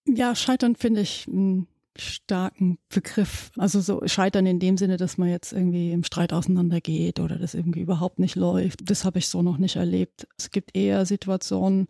[0.07, 3.51] Ja, Scheitern finde ich hm, starken Begriff.
[3.57, 7.53] Also so scheitern in dem Sinne, dass man jetzt irgendwie im Streit auseinandergeht oder das
[7.53, 8.89] irgendwie überhaupt nicht läuft.
[8.89, 10.27] Das habe ich so noch nicht erlebt.
[10.37, 11.87] Es gibt eher Situationen,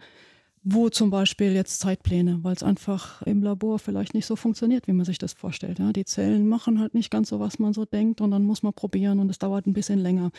[0.68, 4.94] wo zum Beispiel jetzt Zeitpläne, weil es einfach im Labor vielleicht nicht so funktioniert, wie
[4.94, 5.78] man sich das vorstellt.
[5.78, 8.64] Ja, die Zellen machen halt nicht ganz so, was man so denkt und dann muss
[8.64, 10.32] man probieren und es dauert ein bisschen länger.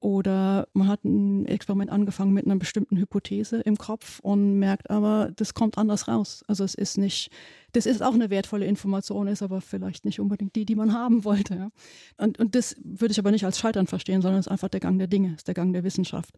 [0.00, 5.30] Oder man hat ein Experiment angefangen mit einer bestimmten Hypothese im Kopf und merkt aber,
[5.36, 6.44] das kommt anders raus.
[6.48, 7.30] Also es ist nicht,
[7.72, 11.24] das ist auch eine wertvolle Information, ist aber vielleicht nicht unbedingt die, die man haben
[11.24, 11.56] wollte.
[11.56, 11.68] Ja.
[12.16, 14.80] Und, und das würde ich aber nicht als Scheitern verstehen, sondern es ist einfach der
[14.80, 16.34] Gang der Dinge, ist der Gang der Wissenschaft.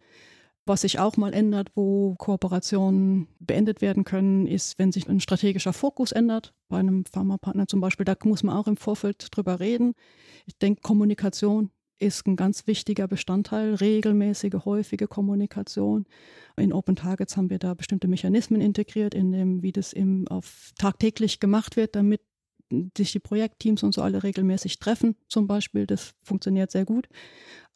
[0.69, 5.73] Was sich auch mal ändert, wo Kooperationen beendet werden können, ist, wenn sich ein strategischer
[5.73, 6.55] Fokus ändert.
[6.69, 9.95] Bei einem Pharmapartner zum Beispiel, da muss man auch im Vorfeld drüber reden.
[10.45, 16.05] Ich denke, Kommunikation ist ein ganz wichtiger Bestandteil, regelmäßige, häufige Kommunikation.
[16.57, 20.73] In Open Targets haben wir da bestimmte Mechanismen integriert, in dem, wie das eben auf
[20.77, 22.23] tagtäglich gemacht wird, damit
[22.97, 25.87] sich die Projektteams und so alle regelmäßig treffen, zum Beispiel.
[25.87, 27.09] Das funktioniert sehr gut.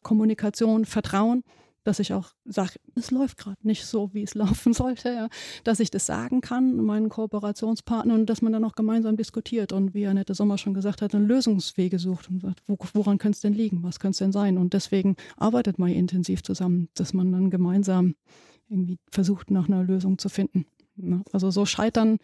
[0.03, 1.43] Kommunikation, Vertrauen
[1.83, 5.29] dass ich auch sage, es läuft gerade nicht so, wie es laufen sollte, ja.
[5.63, 9.93] dass ich das sagen kann, meinen Kooperationspartnern und dass man dann auch gemeinsam diskutiert und
[9.93, 13.41] wie Annette Sommer schon gesagt hat, einen Lösungswege sucht und sagt, wo, woran könnte es
[13.41, 17.31] denn liegen, was könnte es denn sein und deswegen arbeitet man intensiv zusammen, dass man
[17.31, 18.15] dann gemeinsam
[18.69, 20.65] irgendwie versucht, nach einer Lösung zu finden.
[20.95, 21.23] Ne?
[21.31, 22.17] Also so scheitern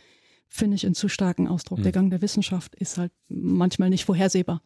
[0.48, 1.80] finde ich einen zu starken Ausdruck.
[1.80, 1.84] Mhm.
[1.84, 4.62] Der Gang der Wissenschaft ist halt manchmal nicht vorhersehbar.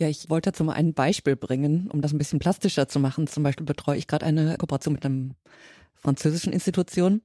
[0.00, 3.26] Ja, ich wollte dazu mal ein Beispiel bringen, um das ein bisschen plastischer zu machen.
[3.26, 5.34] Zum Beispiel betreue ich gerade eine Kooperation mit einer
[5.94, 7.20] französischen Institution.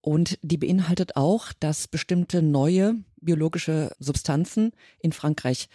[0.00, 5.68] Und die beinhaltet auch, dass bestimmte neue biologische Substanzen in Frankreich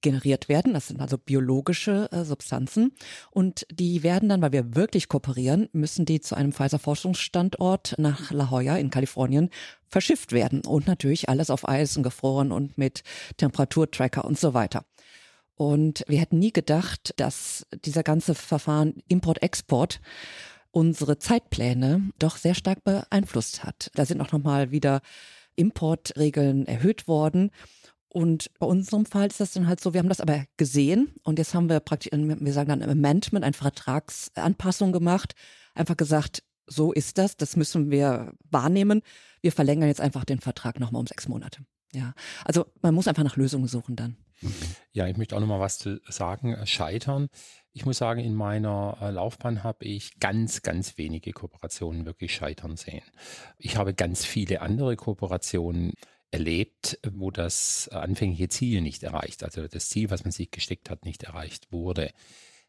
[0.00, 0.74] generiert werden.
[0.74, 2.92] Das sind also biologische äh, Substanzen.
[3.32, 8.48] Und die werden dann, weil wir wirklich kooperieren, müssen die zu einem Pfizer-Forschungsstandort nach La
[8.48, 9.50] Jolla in Kalifornien
[9.88, 10.62] verschifft werden.
[10.64, 13.02] Und natürlich alles auf Eis und gefroren und mit
[13.38, 14.84] Temperaturtracker und so weiter.
[15.60, 20.00] Und wir hätten nie gedacht, dass dieser ganze Verfahren Import-Export
[20.70, 23.90] unsere Zeitpläne doch sehr stark beeinflusst hat.
[23.94, 25.02] Da sind auch nochmal wieder
[25.56, 27.50] Importregeln erhöht worden.
[28.08, 31.38] Und bei unserem Fall ist das dann halt so, wir haben das aber gesehen und
[31.38, 35.34] jetzt haben wir praktisch, wir sagen dann Amendment, eine Vertragsanpassung gemacht,
[35.74, 39.02] einfach gesagt, so ist das, das müssen wir wahrnehmen.
[39.42, 41.66] Wir verlängern jetzt einfach den Vertrag nochmal um sechs Monate.
[41.92, 42.14] Ja,
[42.46, 44.16] also man muss einfach nach Lösungen suchen dann.
[44.92, 46.56] Ja, ich möchte auch noch mal was zu sagen.
[46.66, 47.28] Scheitern.
[47.72, 52.76] Ich muss sagen, in meiner äh, Laufbahn habe ich ganz, ganz wenige Kooperationen wirklich scheitern
[52.76, 53.04] sehen.
[53.58, 55.92] Ich habe ganz viele andere Kooperationen
[56.30, 61.04] erlebt, wo das anfängliche Ziel nicht erreicht, also das Ziel, was man sich gesteckt hat,
[61.04, 62.12] nicht erreicht wurde.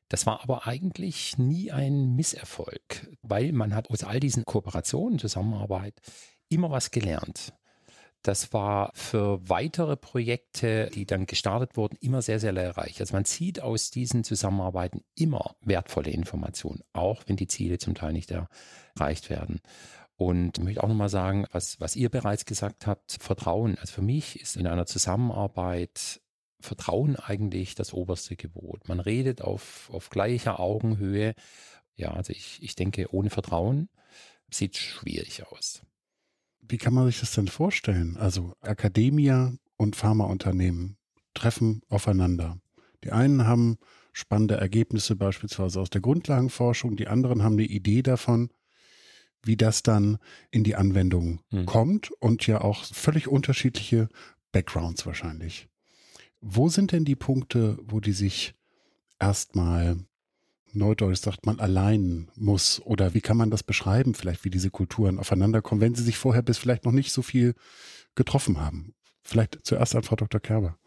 [0.09, 6.01] Das war aber eigentlich nie ein Misserfolg, weil man hat aus all diesen Kooperationen, Zusammenarbeit
[6.49, 7.53] immer was gelernt.
[8.23, 12.99] Das war für weitere Projekte, die dann gestartet wurden, immer sehr, sehr lehrreich.
[12.99, 18.13] Also man zieht aus diesen Zusammenarbeiten immer wertvolle Informationen, auch wenn die Ziele zum Teil
[18.13, 19.59] nicht erreicht werden.
[20.15, 23.79] Und ich möchte auch nochmal sagen, was, was ihr bereits gesagt habt, Vertrauen.
[23.79, 26.21] Also für mich ist in einer Zusammenarbeit
[26.59, 28.87] Vertrauen eigentlich das oberste Gebot.
[28.87, 31.33] Man redet auf, auf gleicher Augenhöhe.
[31.95, 33.89] Ja, also ich, ich denke, ohne Vertrauen
[34.51, 35.81] sieht schwierig aus.
[36.61, 38.17] Wie kann man sich das denn vorstellen?
[38.17, 40.97] Also Akademia und Pharmaunternehmen
[41.33, 42.59] treffen aufeinander.
[43.03, 43.77] Die einen haben
[44.13, 48.49] spannende Ergebnisse beispielsweise aus der Grundlagenforschung, die anderen haben eine Idee davon,
[49.43, 50.17] wie das dann
[50.51, 51.65] in die Anwendung mhm.
[51.65, 54.07] kommt und ja auch völlig unterschiedliche
[54.51, 55.67] Backgrounds wahrscheinlich.
[56.41, 58.53] Wo sind denn die Punkte, wo die sich
[59.19, 59.97] erstmal
[60.73, 65.19] Neudeutsch sagt man allein muss oder wie kann man das beschreiben, vielleicht wie diese Kulturen
[65.19, 67.53] aufeinander kommen, wenn sie sich vorher bis vielleicht noch nicht so viel
[68.15, 68.93] getroffen haben.
[69.23, 70.39] Vielleicht zuerst an Frau Dr.
[70.39, 70.77] Kerber.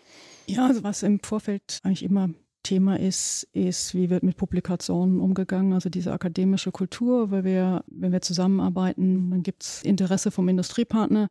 [0.47, 2.31] Ja, also was im Vorfeld eigentlich immer
[2.63, 8.11] Thema ist, ist, wie wird mit Publikationen umgegangen, also diese akademische Kultur, weil wir, wenn
[8.11, 11.29] wir zusammenarbeiten, dann gibt es Interesse vom Industriepartner,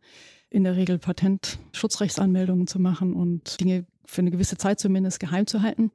[0.49, 5.63] in der Regel Patentschutzrechtsanmeldungen zu machen und Dinge für eine gewisse Zeit zumindest geheim zu
[5.63, 5.91] halten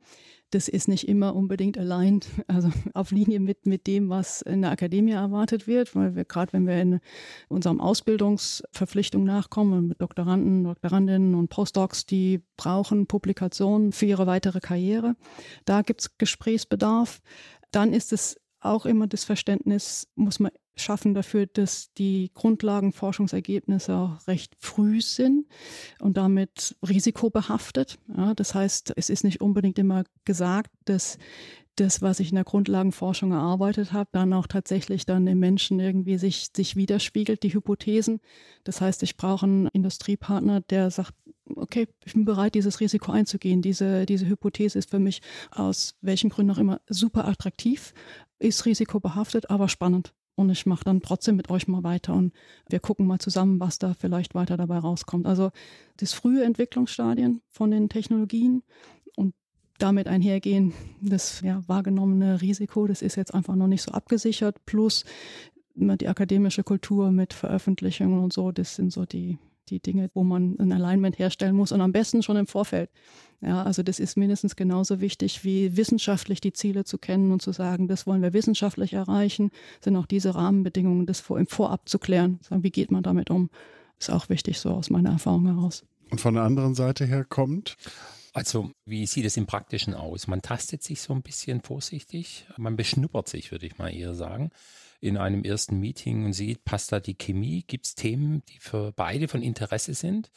[0.51, 4.71] das ist nicht immer unbedingt allein, also auf Linie mit, mit dem, was in der
[4.71, 7.01] Akademie erwartet wird, weil wir gerade, wenn wir in
[7.49, 15.17] unserem Ausbildungsverpflichtung nachkommen, mit Doktoranden, Doktorandinnen und Postdocs, die brauchen Publikationen für ihre weitere Karriere,
[15.65, 17.21] da gibt es Gesprächsbedarf.
[17.71, 24.27] Dann ist es auch immer das Verständnis, muss man schaffen dafür, dass die Grundlagenforschungsergebnisse auch
[24.27, 25.47] recht früh sind
[26.01, 27.99] und damit risikobehaftet.
[28.17, 31.19] Ja, das heißt, es ist nicht unbedingt immer gesagt, dass
[31.81, 36.19] das, was ich in der Grundlagenforschung erarbeitet habe, dann auch tatsächlich dann im Menschen irgendwie
[36.19, 38.21] sich, sich widerspiegelt, die Hypothesen.
[38.65, 41.15] Das heißt, ich brauche einen Industriepartner, der sagt,
[41.55, 43.63] okay, ich bin bereit, dieses Risiko einzugehen.
[43.63, 47.95] Diese, diese Hypothese ist für mich aus welchen Gründen auch immer super attraktiv,
[48.39, 52.33] ist risikobehaftet, aber spannend und ich mache dann trotzdem mit euch mal weiter und
[52.69, 55.27] wir gucken mal zusammen, was da vielleicht weiter dabei rauskommt.
[55.27, 55.51] Also
[55.97, 58.63] das frühe Entwicklungsstadien von den Technologien
[59.17, 59.35] und
[59.79, 65.05] damit einhergehen, das ja, wahrgenommene Risiko, das ist jetzt einfach noch nicht so abgesichert, plus
[65.75, 69.39] die akademische Kultur mit Veröffentlichungen und so, das sind so die,
[69.71, 72.91] die Dinge, wo man ein Alignment herstellen muss und am besten schon im Vorfeld.
[73.41, 77.53] Ja, also das ist mindestens genauso wichtig wie wissenschaftlich die Ziele zu kennen und zu
[77.53, 79.51] sagen, das wollen wir wissenschaftlich erreichen,
[79.81, 82.41] sind auch diese Rahmenbedingungen, das vor, im Vorab zu klären.
[82.43, 83.51] Sagen, wie geht man damit um?
[83.99, 85.85] Ist auch wichtig, so aus meiner Erfahrung heraus.
[86.11, 87.77] Und von der anderen Seite her kommt?
[88.33, 90.27] Also, wie sieht es im Praktischen aus?
[90.27, 94.51] Man tastet sich so ein bisschen vorsichtig, man beschnuppert sich, würde ich mal eher sagen
[95.01, 98.93] in einem ersten Meeting und sieht, passt da die Chemie, gibt es Themen, die für
[98.93, 100.31] beide von Interesse sind.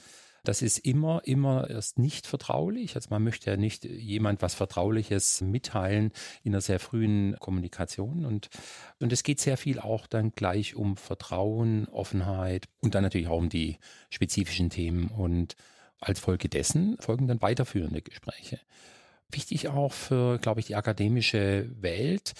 [0.43, 2.95] Das ist immer, immer erst nicht vertraulich.
[2.95, 6.12] Also man möchte ja nicht jemand was Vertrauliches mitteilen
[6.43, 8.25] in einer sehr frühen Kommunikation.
[8.25, 8.49] Und,
[8.99, 13.38] und es geht sehr viel auch dann gleich um Vertrauen, Offenheit und dann natürlich auch
[13.38, 13.77] um die
[14.10, 15.10] spezifischen Themen.
[15.10, 15.56] Und
[16.01, 18.59] als Folge dessen folgen dann weiterführende Gespräche.
[19.29, 22.33] Wichtig auch für, glaube ich, die akademische Welt,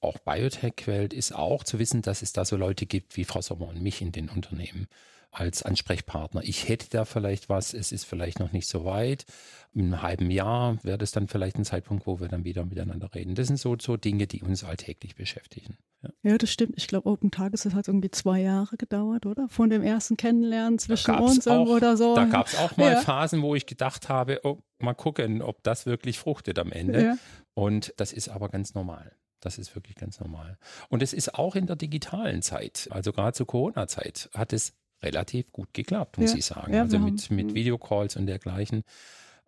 [0.00, 3.66] auch Biotech-Welt ist auch zu wissen, dass es da so Leute gibt wie Frau Sommer
[3.68, 4.86] und mich in den Unternehmen
[5.30, 6.42] als Ansprechpartner.
[6.42, 9.26] Ich hätte da vielleicht was, es ist vielleicht noch nicht so weit.
[9.74, 13.14] In einem halben Jahr wäre das dann vielleicht ein Zeitpunkt, wo wir dann wieder miteinander
[13.14, 13.34] reden.
[13.34, 15.76] Das sind so, so Dinge, die uns alltäglich beschäftigen.
[16.02, 16.74] Ja, ja das stimmt.
[16.76, 19.48] Ich glaube, Open Tages hat irgendwie zwei Jahre gedauert, oder?
[19.48, 22.14] Von dem ersten Kennenlernen zwischen uns auch, oder so.
[22.14, 23.00] Da gab es auch mal ja.
[23.00, 27.04] Phasen, wo ich gedacht habe, oh, mal gucken, ob das wirklich fruchtet am Ende.
[27.04, 27.18] Ja.
[27.54, 29.12] Und das ist aber ganz normal.
[29.40, 30.58] Das ist wirklich ganz normal.
[30.88, 35.52] Und es ist auch in der digitalen Zeit, also gerade zur Corona-Zeit, hat es relativ
[35.52, 36.72] gut geklappt, muss ja, ich sagen.
[36.74, 38.84] Ja, also mit, mit Videocalls und dergleichen.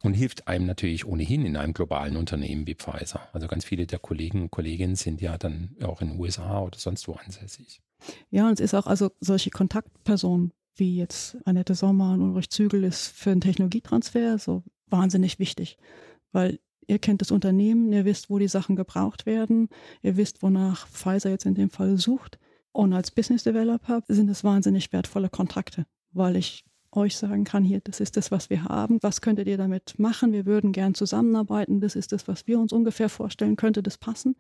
[0.03, 3.21] Und hilft einem natürlich ohnehin in einem globalen Unternehmen wie Pfizer.
[3.35, 6.79] Also ganz viele der Kollegen und Kolleginnen sind ja dann auch in den USA oder
[6.79, 7.83] sonst wo ansässig.
[8.31, 12.85] Ja, und es ist auch also solche Kontaktpersonen wie jetzt Annette Sommer und Ulrich Zügel
[12.85, 15.77] ist für einen Technologietransfer so wahnsinnig wichtig,
[16.33, 19.69] weil ihr kennt das Unternehmen, ihr wisst, wo die Sachen gebraucht werden,
[20.03, 22.39] ihr wisst, wonach Pfizer jetzt in dem Fall sucht
[22.73, 27.81] und als Business Developer sind es wahnsinnig wertvolle Kontakte, weil ich euch sagen kann, hier,
[27.81, 31.81] das ist das, was wir haben, was könntet ihr damit machen, wir würden gern zusammenarbeiten,
[31.81, 34.37] das ist das, was wir uns ungefähr vorstellen, könnte das passen.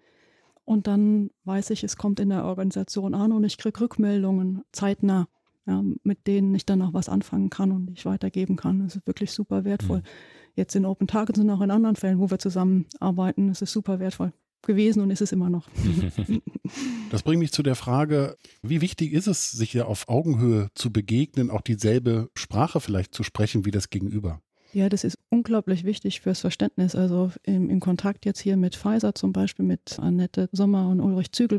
[0.64, 5.29] Und dann weiß ich, es kommt in der Organisation an und ich kriege Rückmeldungen zeitnah,
[5.66, 8.81] ja, mit denen ich dann auch was anfangen kann und ich weitergeben kann.
[8.81, 9.99] Das ist wirklich super wertvoll.
[9.99, 10.05] Mhm.
[10.55, 13.99] Jetzt in Open Targets und auch in anderen Fällen, wo wir zusammenarbeiten, ist es super
[13.99, 15.68] wertvoll gewesen und ist es immer noch.
[17.11, 20.92] Das bringt mich zu der Frage, wie wichtig ist es, sich ja auf Augenhöhe zu
[20.92, 24.40] begegnen, auch dieselbe Sprache vielleicht zu sprechen wie das Gegenüber?
[24.73, 26.94] Ja, das ist unglaublich wichtig fürs Verständnis.
[26.94, 31.33] Also im, im Kontakt jetzt hier mit Pfizer zum Beispiel, mit Annette Sommer und Ulrich
[31.33, 31.59] Zügel.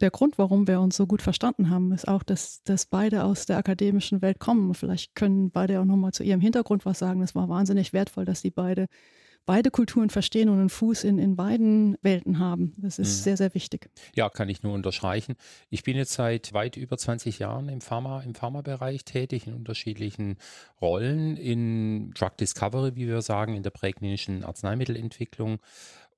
[0.00, 3.46] Der Grund, warum wir uns so gut verstanden haben, ist auch, dass, dass beide aus
[3.46, 4.74] der akademischen Welt kommen.
[4.74, 7.22] Vielleicht können beide auch nochmal zu ihrem Hintergrund was sagen.
[7.22, 8.88] Es war wahnsinnig wertvoll, dass sie beide
[9.46, 12.74] beide Kulturen verstehen und einen Fuß in, in beiden Welten haben.
[12.78, 13.22] Das ist mhm.
[13.22, 13.90] sehr, sehr wichtig.
[14.14, 15.34] Ja, kann ich nur unterstreichen.
[15.70, 20.36] Ich bin jetzt seit weit über 20 Jahren im Pharma, im Pharmabereich tätig, in unterschiedlichen
[20.80, 25.58] Rollen, in Drug Discovery, wie wir sagen, in der präklinischen Arzneimittelentwicklung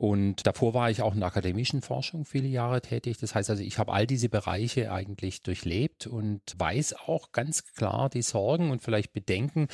[0.04, 3.16] und davor war ich auch in der akademischen Forschung viele Jahre tätig.
[3.16, 8.10] Das heißt also, ich habe all diese Bereiche eigentlich durchlebt und weiß auch ganz klar
[8.10, 9.66] die Sorgen und vielleicht Bedenken,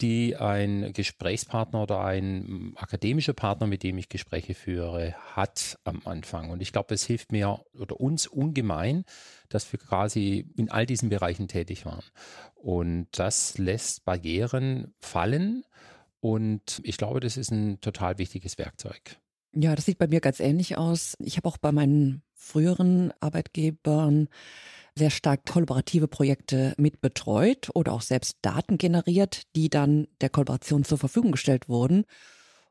[0.00, 6.48] die ein Gesprächspartner oder ein akademischer Partner, mit dem ich Gespräche führe, hat am Anfang.
[6.48, 9.04] Und ich glaube, es hilft mir oder uns ungemein,
[9.50, 12.04] dass wir quasi in all diesen Bereichen tätig waren.
[12.54, 15.62] Und das lässt Barrieren fallen.
[16.20, 19.18] Und ich glaube, das ist ein total wichtiges Werkzeug.
[19.56, 21.16] Ja, das sieht bei mir ganz ähnlich aus.
[21.20, 24.28] Ich habe auch bei meinen früheren Arbeitgebern
[24.96, 30.98] sehr stark kollaborative Projekte mitbetreut oder auch selbst Daten generiert, die dann der Kollaboration zur
[30.98, 32.04] Verfügung gestellt wurden.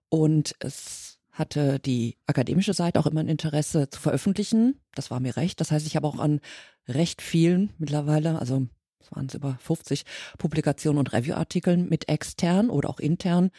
[0.10, 4.80] Und es hatte die akademische Seite auch immer ein Interesse zu veröffentlichen.
[4.94, 5.60] Das war mir recht.
[5.60, 6.40] Das heißt, ich habe auch an
[6.88, 8.68] recht vielen mittlerweile, also
[9.00, 10.04] es waren es über 50
[10.38, 13.52] Publikationen und Reviewartikeln mit extern oder auch intern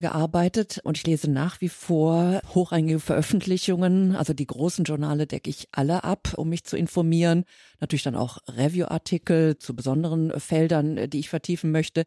[0.00, 4.14] gearbeitet und ich lese nach wie vor hochrangige Veröffentlichungen.
[4.14, 7.44] Also die großen Journale decke ich alle ab, um mich zu informieren.
[7.80, 12.04] Natürlich dann auch Review-Artikel zu besonderen Feldern, die ich vertiefen möchte.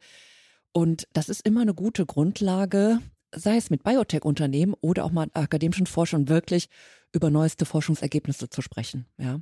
[0.71, 2.99] Und das ist immer eine gute Grundlage,
[3.35, 6.69] sei es mit Biotech-Unternehmen oder auch mal akademischen Forschern wirklich
[7.11, 9.05] über neueste Forschungsergebnisse zu sprechen.
[9.17, 9.41] Ja.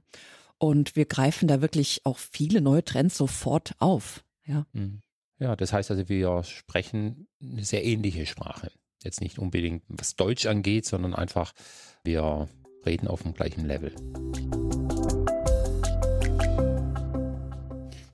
[0.57, 4.23] Und wir greifen da wirklich auch viele neue Trends sofort auf.
[4.45, 4.65] Ja.
[4.73, 5.01] Mhm.
[5.39, 8.71] Ja, das heißt also, wir sprechen eine sehr ähnliche Sprache.
[9.03, 11.53] Jetzt nicht unbedingt, was Deutsch angeht, sondern einfach,
[12.03, 12.49] wir
[12.85, 13.95] reden auf dem gleichen Level.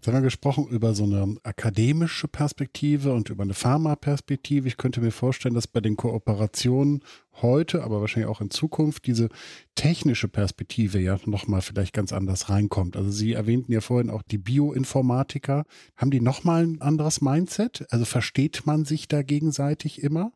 [0.08, 4.68] Wir gesprochen über so eine akademische Perspektive und über eine Pharma-Perspektive.
[4.68, 7.04] Ich könnte mir vorstellen, dass bei den Kooperationen
[7.42, 9.30] heute, aber wahrscheinlich auch in Zukunft, diese
[9.74, 12.96] technische Perspektive ja nochmal vielleicht ganz anders reinkommt.
[12.98, 15.66] Also Sie erwähnten ja vorhin auch die Bioinformatiker.
[15.96, 17.88] Haben die nochmal ein anderes Mindset?
[17.90, 20.32] Also versteht man sich da gegenseitig immer?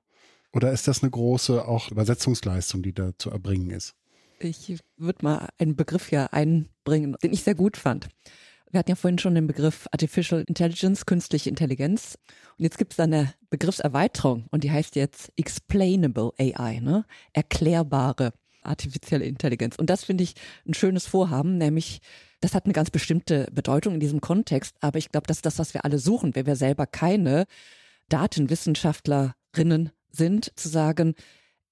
[0.51, 3.93] Oder ist das eine große auch Übersetzungsleistung, die da zu erbringen ist?
[4.39, 8.07] Ich würde mal einen Begriff hier einbringen, den ich sehr gut fand.
[8.71, 12.19] Wir hatten ja vorhin schon den Begriff Artificial Intelligence, künstliche Intelligenz.
[12.57, 17.05] Und jetzt gibt es eine Begriffserweiterung und die heißt jetzt Explainable AI, ne?
[17.33, 19.75] Erklärbare artifizielle Intelligenz.
[19.77, 20.35] Und das finde ich
[20.67, 22.01] ein schönes Vorhaben, nämlich
[22.41, 25.59] das hat eine ganz bestimmte Bedeutung in diesem Kontext, aber ich glaube, das ist das,
[25.59, 27.45] was wir alle suchen, wenn wir selber keine
[28.09, 31.15] Datenwissenschaftlerinnen sind, zu sagen,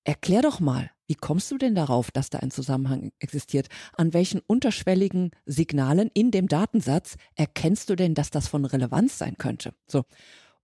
[0.03, 3.67] erklär doch mal, wie kommst du denn darauf, dass da ein Zusammenhang existiert?
[3.93, 9.37] An welchen unterschwelligen Signalen in dem Datensatz erkennst du denn, dass das von Relevanz sein
[9.37, 9.73] könnte?
[9.87, 10.03] So.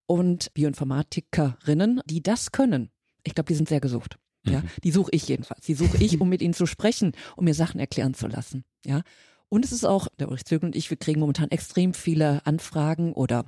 [0.06, 2.92] Und Bioinformatikerinnen, die das können,
[3.24, 4.18] ich glaube, die sind sehr gesucht.
[4.46, 4.70] Ja, mhm.
[4.84, 5.66] die suche ich jedenfalls.
[5.66, 8.66] Die suche ich, um mit ihnen zu sprechen, um mir Sachen erklären zu lassen.
[8.86, 9.02] Ja.
[9.48, 13.14] Und es ist auch, der Ulrich Zögel und ich, wir kriegen momentan extrem viele Anfragen
[13.14, 13.46] oder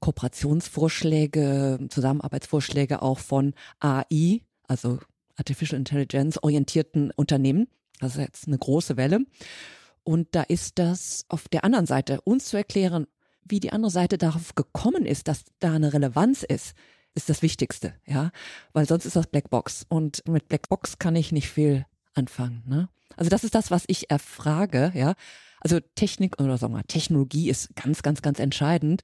[0.00, 4.98] Kooperationsvorschläge, Zusammenarbeitsvorschläge auch von AI, also
[5.38, 7.68] Artificial Intelligence orientierten Unternehmen.
[8.00, 9.20] Das ist jetzt eine große Welle.
[10.04, 13.06] Und da ist das auf der anderen Seite, uns zu erklären,
[13.44, 16.74] wie die andere Seite darauf gekommen ist, dass da eine Relevanz ist,
[17.14, 18.30] ist das Wichtigste, ja.
[18.72, 19.86] Weil sonst ist das Blackbox.
[19.88, 22.88] Und mit Blackbox kann ich nicht viel anfangen, ne?
[23.16, 25.14] Also das ist das, was ich erfrage, ja.
[25.60, 29.02] Also Technik oder sagen wir Technologie ist ganz, ganz, ganz entscheidend.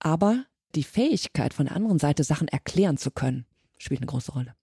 [0.00, 3.46] Aber die Fähigkeit von der anderen Seite Sachen erklären zu können,
[3.78, 4.54] spielt eine große Rolle.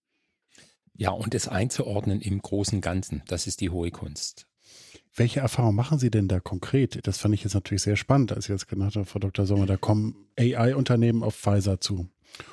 [0.99, 4.47] Ja, und es einzuordnen im großen Ganzen, das ist die hohe Kunst.
[5.15, 6.99] Welche Erfahrungen machen Sie denn da konkret?
[7.07, 9.45] Das fand ich jetzt natürlich sehr spannend, als ich jetzt genannt habe, Frau Dr.
[9.45, 12.09] Sommer, da kommen AI-Unternehmen auf Pfizer zu.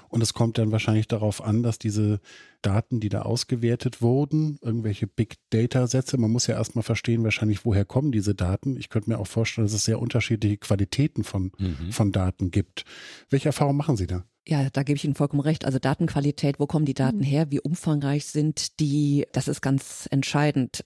[0.09, 2.21] Und es kommt dann wahrscheinlich darauf an, dass diese
[2.63, 7.65] Daten, die da ausgewertet wurden, irgendwelche Big Data Sätze, man muss ja erstmal verstehen, wahrscheinlich,
[7.65, 8.77] woher kommen diese Daten.
[8.77, 11.93] Ich könnte mir auch vorstellen, dass es sehr unterschiedliche Qualitäten von, mhm.
[11.93, 12.85] von Daten gibt.
[13.31, 14.25] Welche Erfahrungen machen Sie da?
[14.49, 15.65] Ja, da gebe ich Ihnen vollkommen recht.
[15.65, 17.25] Also Datenqualität, wo kommen die Daten mhm.
[17.25, 20.85] her, wie umfangreich sind die, das ist ganz entscheidend.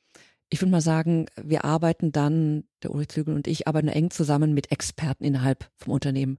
[0.48, 4.52] Ich würde mal sagen, wir arbeiten dann, der Ulrich Zügel und ich, arbeiten eng zusammen
[4.54, 6.38] mit Experten innerhalb vom Unternehmen.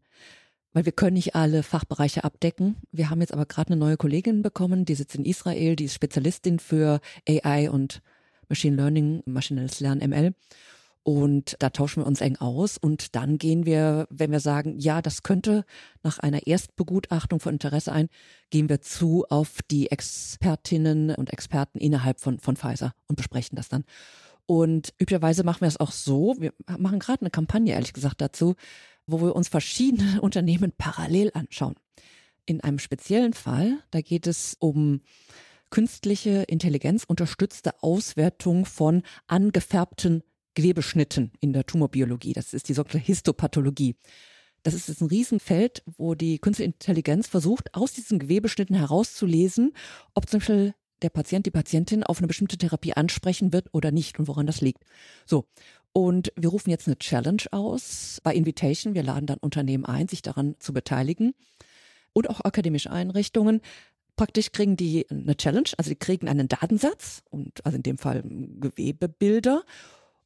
[0.74, 2.78] Weil wir können nicht alle Fachbereiche abdecken.
[2.92, 5.96] Wir haben jetzt aber gerade eine neue Kollegin bekommen, die sitzt in Israel, die ist
[5.96, 8.02] Spezialistin für AI und
[8.48, 10.34] Machine Learning, maschinelles Lernen, ML.
[11.04, 15.02] Und da tauschen wir uns eng aus und dann gehen wir, wenn wir sagen, ja,
[15.02, 15.66] das könnte
[16.04, 18.08] nach einer Erstbegutachtung von Interesse ein,
[18.52, 23.68] gehen wir zu auf die Expertinnen und Experten innerhalb von, von Pfizer und besprechen das
[23.68, 23.84] dann.
[24.46, 28.56] Und üblicherweise machen wir es auch so, wir machen gerade eine Kampagne, ehrlich gesagt, dazu,
[29.12, 31.76] wo wir uns verschiedene Unternehmen parallel anschauen.
[32.46, 35.02] In einem speziellen Fall, da geht es um
[35.70, 42.34] künstliche Intelligenz unterstützte Auswertung von angefärbten Gewebeschnitten in der Tumorbiologie.
[42.34, 43.96] Das ist die sogenannte Histopathologie.
[44.64, 49.74] Das ist jetzt ein Riesenfeld, wo die künstliche Intelligenz versucht, aus diesen Gewebeschnitten herauszulesen,
[50.14, 54.20] ob zum Beispiel der Patient, die Patientin auf eine bestimmte Therapie ansprechen wird oder nicht
[54.20, 54.84] und woran das liegt.
[55.26, 55.46] So.
[55.94, 58.94] Und wir rufen jetzt eine Challenge aus bei Invitation.
[58.94, 61.34] Wir laden dann Unternehmen ein, sich daran zu beteiligen
[62.14, 63.62] und auch akademische Einrichtungen.
[64.16, 68.24] Praktisch kriegen die eine Challenge, also die kriegen einen Datensatz und also in dem Fall
[68.24, 69.64] Gewebebilder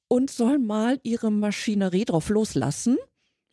[0.07, 2.97] und sollen mal ihre Maschinerie drauf loslassen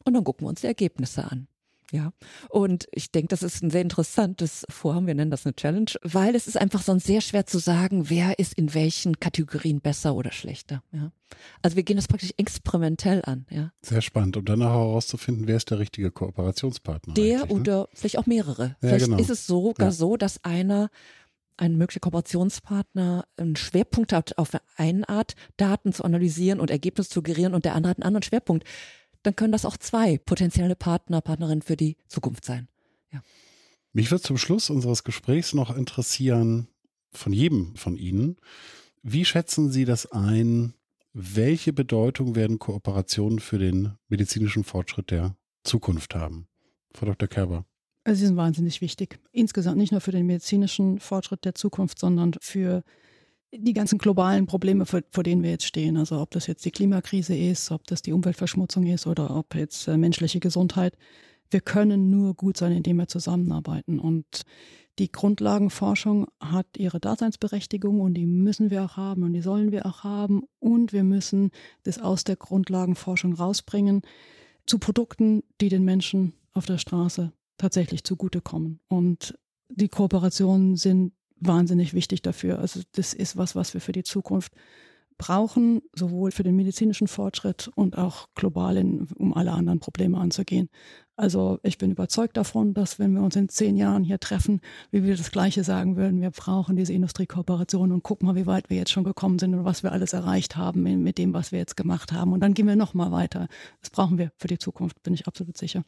[0.05, 1.47] und dann gucken wir uns die Ergebnisse an.
[1.93, 2.15] Ja,
[2.49, 5.07] und ich denke, das ist ein sehr interessantes Vorhaben.
[5.07, 8.39] Wir nennen das eine Challenge, weil es ist einfach sonst sehr schwer zu sagen, wer
[8.39, 10.83] ist in welchen Kategorien besser oder schlechter.
[10.93, 11.13] Ja,
[11.61, 13.45] also wir gehen das praktisch experimentell an.
[13.51, 17.13] Ja, sehr spannend, um dann herauszufinden, wer ist der richtige Kooperationspartner.
[17.13, 17.47] Der ne?
[17.49, 18.77] oder vielleicht auch mehrere.
[18.81, 19.19] Ja, vielleicht genau.
[19.19, 19.93] ist es sogar ja.
[19.93, 20.89] so, dass einer
[21.59, 27.23] ein möglicher Kooperationspartner einen Schwerpunkt hat, auf eine Art Daten zu analysieren und Ergebnisse zu
[27.23, 28.65] gerieren und der andere hat einen anderen Schwerpunkt,
[29.23, 32.69] dann können das auch zwei potenzielle Partner, Partnerinnen für die Zukunft sein.
[33.13, 33.23] Ja.
[33.93, 36.69] Mich wird zum Schluss unseres Gesprächs noch interessieren,
[37.13, 38.37] von jedem von Ihnen,
[39.03, 40.75] wie schätzen Sie das ein?
[41.13, 46.47] Welche Bedeutung werden Kooperationen für den medizinischen Fortschritt der Zukunft haben?
[46.95, 47.29] Frau Dr.
[47.29, 47.67] Kerber.
[48.05, 49.19] Also sie sind wahnsinnig wichtig.
[49.31, 52.83] Insgesamt nicht nur für den medizinischen Fortschritt der Zukunft, sondern für
[53.55, 55.97] die ganzen globalen Probleme, vor, vor, denen wir jetzt stehen.
[55.97, 59.89] Also ob das jetzt die Klimakrise ist, ob das die Umweltverschmutzung ist oder ob jetzt
[59.89, 60.97] äh, menschliche Gesundheit.
[61.51, 63.99] Wir können nur gut sein, indem wir zusammenarbeiten.
[63.99, 64.43] Und
[64.99, 69.85] die Grundlagenforschung hat ihre Daseinsberechtigung und die müssen wir auch haben und die sollen wir
[69.85, 70.43] auch haben.
[70.59, 71.51] Und wir müssen
[71.83, 74.03] das aus der Grundlagenforschung rausbringen
[74.67, 78.81] zu Produkten, die den Menschen auf der Straße tatsächlich zugutekommen.
[78.89, 79.39] Und
[79.69, 81.13] die Kooperationen sind
[81.47, 82.59] wahnsinnig wichtig dafür.
[82.59, 84.53] Also das ist was, was wir für die Zukunft
[85.19, 90.69] brauchen, sowohl für den medizinischen Fortschritt und auch global, in, um alle anderen Probleme anzugehen.
[91.15, 95.05] Also ich bin überzeugt davon, dass wenn wir uns in zehn Jahren hier treffen, wie
[95.05, 98.79] wir das Gleiche sagen würden, wir brauchen diese Industriekooperation und gucken mal, wie weit wir
[98.79, 101.77] jetzt schon gekommen sind und was wir alles erreicht haben mit dem, was wir jetzt
[101.77, 102.33] gemacht haben.
[102.33, 103.47] Und dann gehen wir noch mal weiter.
[103.81, 105.85] Das brauchen wir für die Zukunft, bin ich absolut sicher.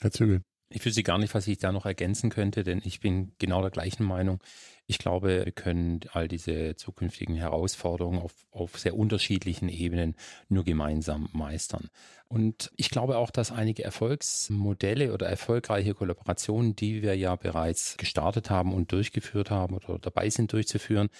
[0.00, 0.42] Herr Zügel.
[0.68, 3.70] Ich wüsste gar nicht, was ich da noch ergänzen könnte, denn ich bin genau der
[3.70, 4.40] gleichen Meinung.
[4.88, 10.16] Ich glaube, wir können all diese zukünftigen Herausforderungen auf, auf sehr unterschiedlichen Ebenen
[10.48, 11.88] nur gemeinsam meistern.
[12.28, 18.50] Und ich glaube auch, dass einige Erfolgsmodelle oder erfolgreiche Kollaborationen, die wir ja bereits gestartet
[18.50, 21.10] haben und durchgeführt haben oder dabei sind durchzuführen,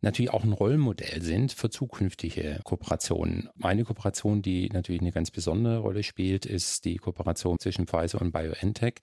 [0.00, 3.48] natürlich auch ein Rollenmodell sind für zukünftige Kooperationen.
[3.60, 8.32] Eine Kooperation, die natürlich eine ganz besondere Rolle spielt, ist die Kooperation zwischen Pfizer und
[8.32, 8.94] BioNTech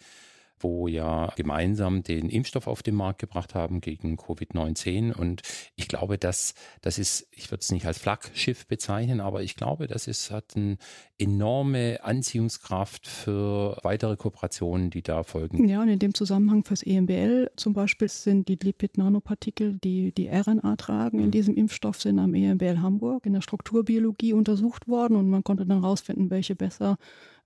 [0.60, 5.14] wo ja gemeinsam den Impfstoff auf den Markt gebracht haben gegen Covid-19.
[5.14, 5.42] Und
[5.76, 9.88] ich glaube, dass das ist, ich würde es nicht als Flaggschiff bezeichnen, aber ich glaube,
[9.88, 10.78] das ist, hat eine
[11.18, 15.68] enorme Anziehungskraft für weitere Kooperationen, die da folgen.
[15.68, 20.76] Ja, und in dem Zusammenhang fürs EMBL zum Beispiel sind die Lipid-Nanopartikel, die die RNA
[20.76, 21.32] tragen, in mhm.
[21.32, 25.82] diesem Impfstoff sind am EMBL Hamburg in der Strukturbiologie untersucht worden und man konnte dann
[25.82, 26.98] herausfinden, welche besser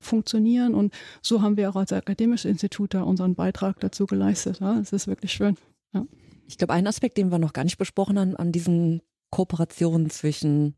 [0.01, 0.73] funktionieren.
[0.73, 4.59] Und so haben wir auch als akademisches Institut da unseren Beitrag dazu geleistet.
[4.59, 5.57] Ja, es ist wirklich schön.
[5.93, 6.05] Ja.
[6.47, 10.75] Ich glaube, ein Aspekt, den wir noch gar nicht besprochen haben an diesen Kooperationen zwischen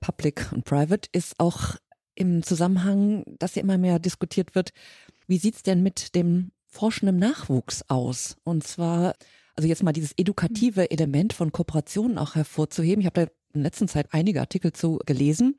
[0.00, 1.76] Public und Private, ist auch
[2.14, 4.70] im Zusammenhang, dass ja immer mehr diskutiert wird,
[5.26, 8.36] wie sieht es denn mit dem forschenden Nachwuchs aus?
[8.44, 9.14] Und zwar,
[9.56, 13.00] also jetzt mal dieses edukative Element von Kooperationen auch hervorzuheben.
[13.00, 15.56] Ich habe da in letzter Zeit einige Artikel zu gelesen.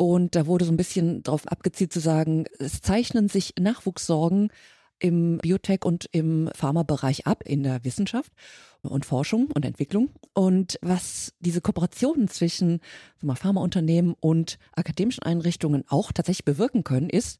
[0.00, 4.50] Und da wurde so ein bisschen darauf abgezielt zu sagen, es zeichnen sich Nachwuchssorgen
[4.98, 8.32] im Biotech und im Pharmabereich ab in der Wissenschaft
[8.80, 10.08] und Forschung und Entwicklung.
[10.32, 12.80] Und was diese Kooperationen zwischen
[13.20, 17.38] mal, Pharmaunternehmen und akademischen Einrichtungen auch tatsächlich bewirken können, ist,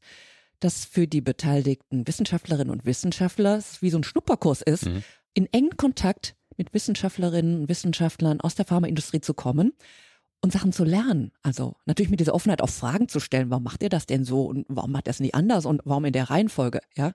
[0.59, 5.01] dass für die beteiligten Wissenschaftlerinnen und Wissenschaftler es wie so ein Schnupperkurs ist, mhm.
[5.33, 9.73] in engen Kontakt mit Wissenschaftlerinnen und Wissenschaftlern aus der Pharmaindustrie zu kommen
[10.41, 11.31] und Sachen zu lernen.
[11.43, 14.45] Also natürlich mit dieser Offenheit auch Fragen zu stellen, warum macht ihr das denn so
[14.45, 17.13] und warum macht ihr das nicht anders und warum in der Reihenfolge, ja?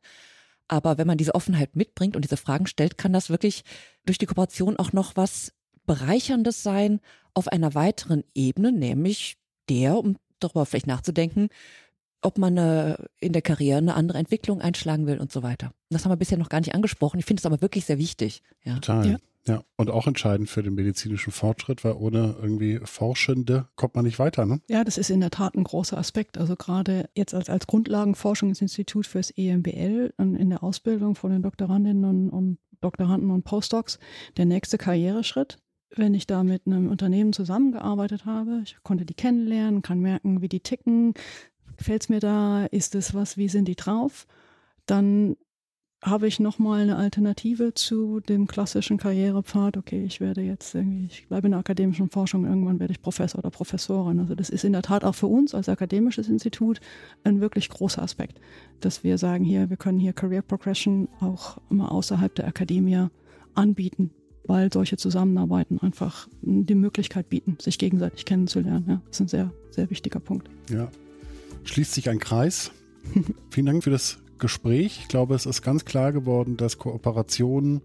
[0.69, 3.63] Aber wenn man diese Offenheit mitbringt und diese Fragen stellt, kann das wirklich
[4.05, 5.53] durch die Kooperation auch noch was
[5.87, 7.01] Bereicherndes sein
[7.35, 9.37] auf einer weiteren Ebene, nämlich
[9.69, 11.49] der, um darüber vielleicht nachzudenken,
[12.21, 15.73] ob man eine, in der Karriere eine andere Entwicklung einschlagen will und so weiter.
[15.91, 17.21] Das haben wir bisher noch gar nicht angesprochen.
[17.21, 18.43] Ich finde es aber wirklich sehr wichtig.
[18.65, 18.75] Ja.
[18.75, 19.07] Total.
[19.07, 19.17] Ja.
[19.47, 19.63] Ja.
[19.77, 24.47] und auch entscheidend für den medizinischen Fortschritt, weil ohne irgendwie Forschende kommt man nicht weiter.
[24.47, 24.61] Ne?
[24.69, 26.39] Ja, das ist in der Tat ein großer Aspekt.
[26.39, 32.31] Also gerade jetzt als, als Grundlagenforschungsinstitut fürs EMBL in der Ausbildung von den Doktorandinnen und,
[32.31, 33.99] und Doktoranden und Postdocs
[34.37, 35.59] der nächste Karriereschritt
[35.95, 40.49] wenn ich da mit einem Unternehmen zusammengearbeitet habe, ich konnte die kennenlernen, kann merken, wie
[40.49, 41.15] die ticken,
[41.77, 44.27] gefällt es mir da, ist es was, wie sind die drauf,
[44.87, 45.37] dann
[46.07, 49.77] habe ich nochmal eine Alternative zu dem klassischen Karrierepfad.
[49.77, 53.41] Okay, ich werde jetzt irgendwie, ich bleibe in der akademischen Forschung, irgendwann werde ich Professor
[53.41, 54.21] oder Professorin.
[54.21, 56.81] Also das ist in der Tat auch für uns als akademisches Institut
[57.25, 58.41] ein wirklich großer Aspekt,
[58.81, 63.09] dass wir sagen hier, wir können hier Career Progression auch immer außerhalb der Akademie
[63.55, 64.13] anbieten,
[64.45, 68.85] weil solche Zusammenarbeiten einfach die Möglichkeit bieten, sich gegenseitig kennenzulernen.
[68.89, 70.49] Ja, das ist ein sehr, sehr wichtiger Punkt.
[70.71, 70.89] Ja,
[71.65, 72.71] schließt sich ein Kreis.
[73.51, 74.99] Vielen Dank für das Gespräch.
[75.03, 77.83] Ich glaube, es ist ganz klar geworden, dass Kooperationen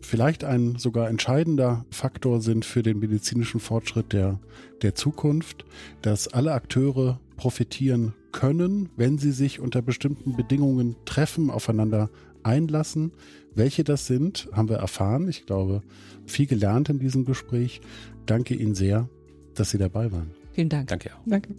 [0.00, 4.38] vielleicht ein sogar entscheidender Faktor sind für den medizinischen Fortschritt der,
[4.82, 5.64] der Zukunft,
[6.02, 12.10] dass alle Akteure profitieren können, wenn sie sich unter bestimmten Bedingungen treffen, aufeinander
[12.42, 13.12] einlassen.
[13.54, 15.28] Welche das sind, haben wir erfahren.
[15.28, 15.82] Ich glaube,
[16.26, 17.80] viel gelernt in diesem Gespräch.
[18.26, 19.08] Danke Ihnen sehr,
[19.54, 20.30] dass Sie dabei waren.
[20.52, 20.88] Vielen Dank.
[20.88, 21.20] Danke auch.
[21.26, 21.54] Danke.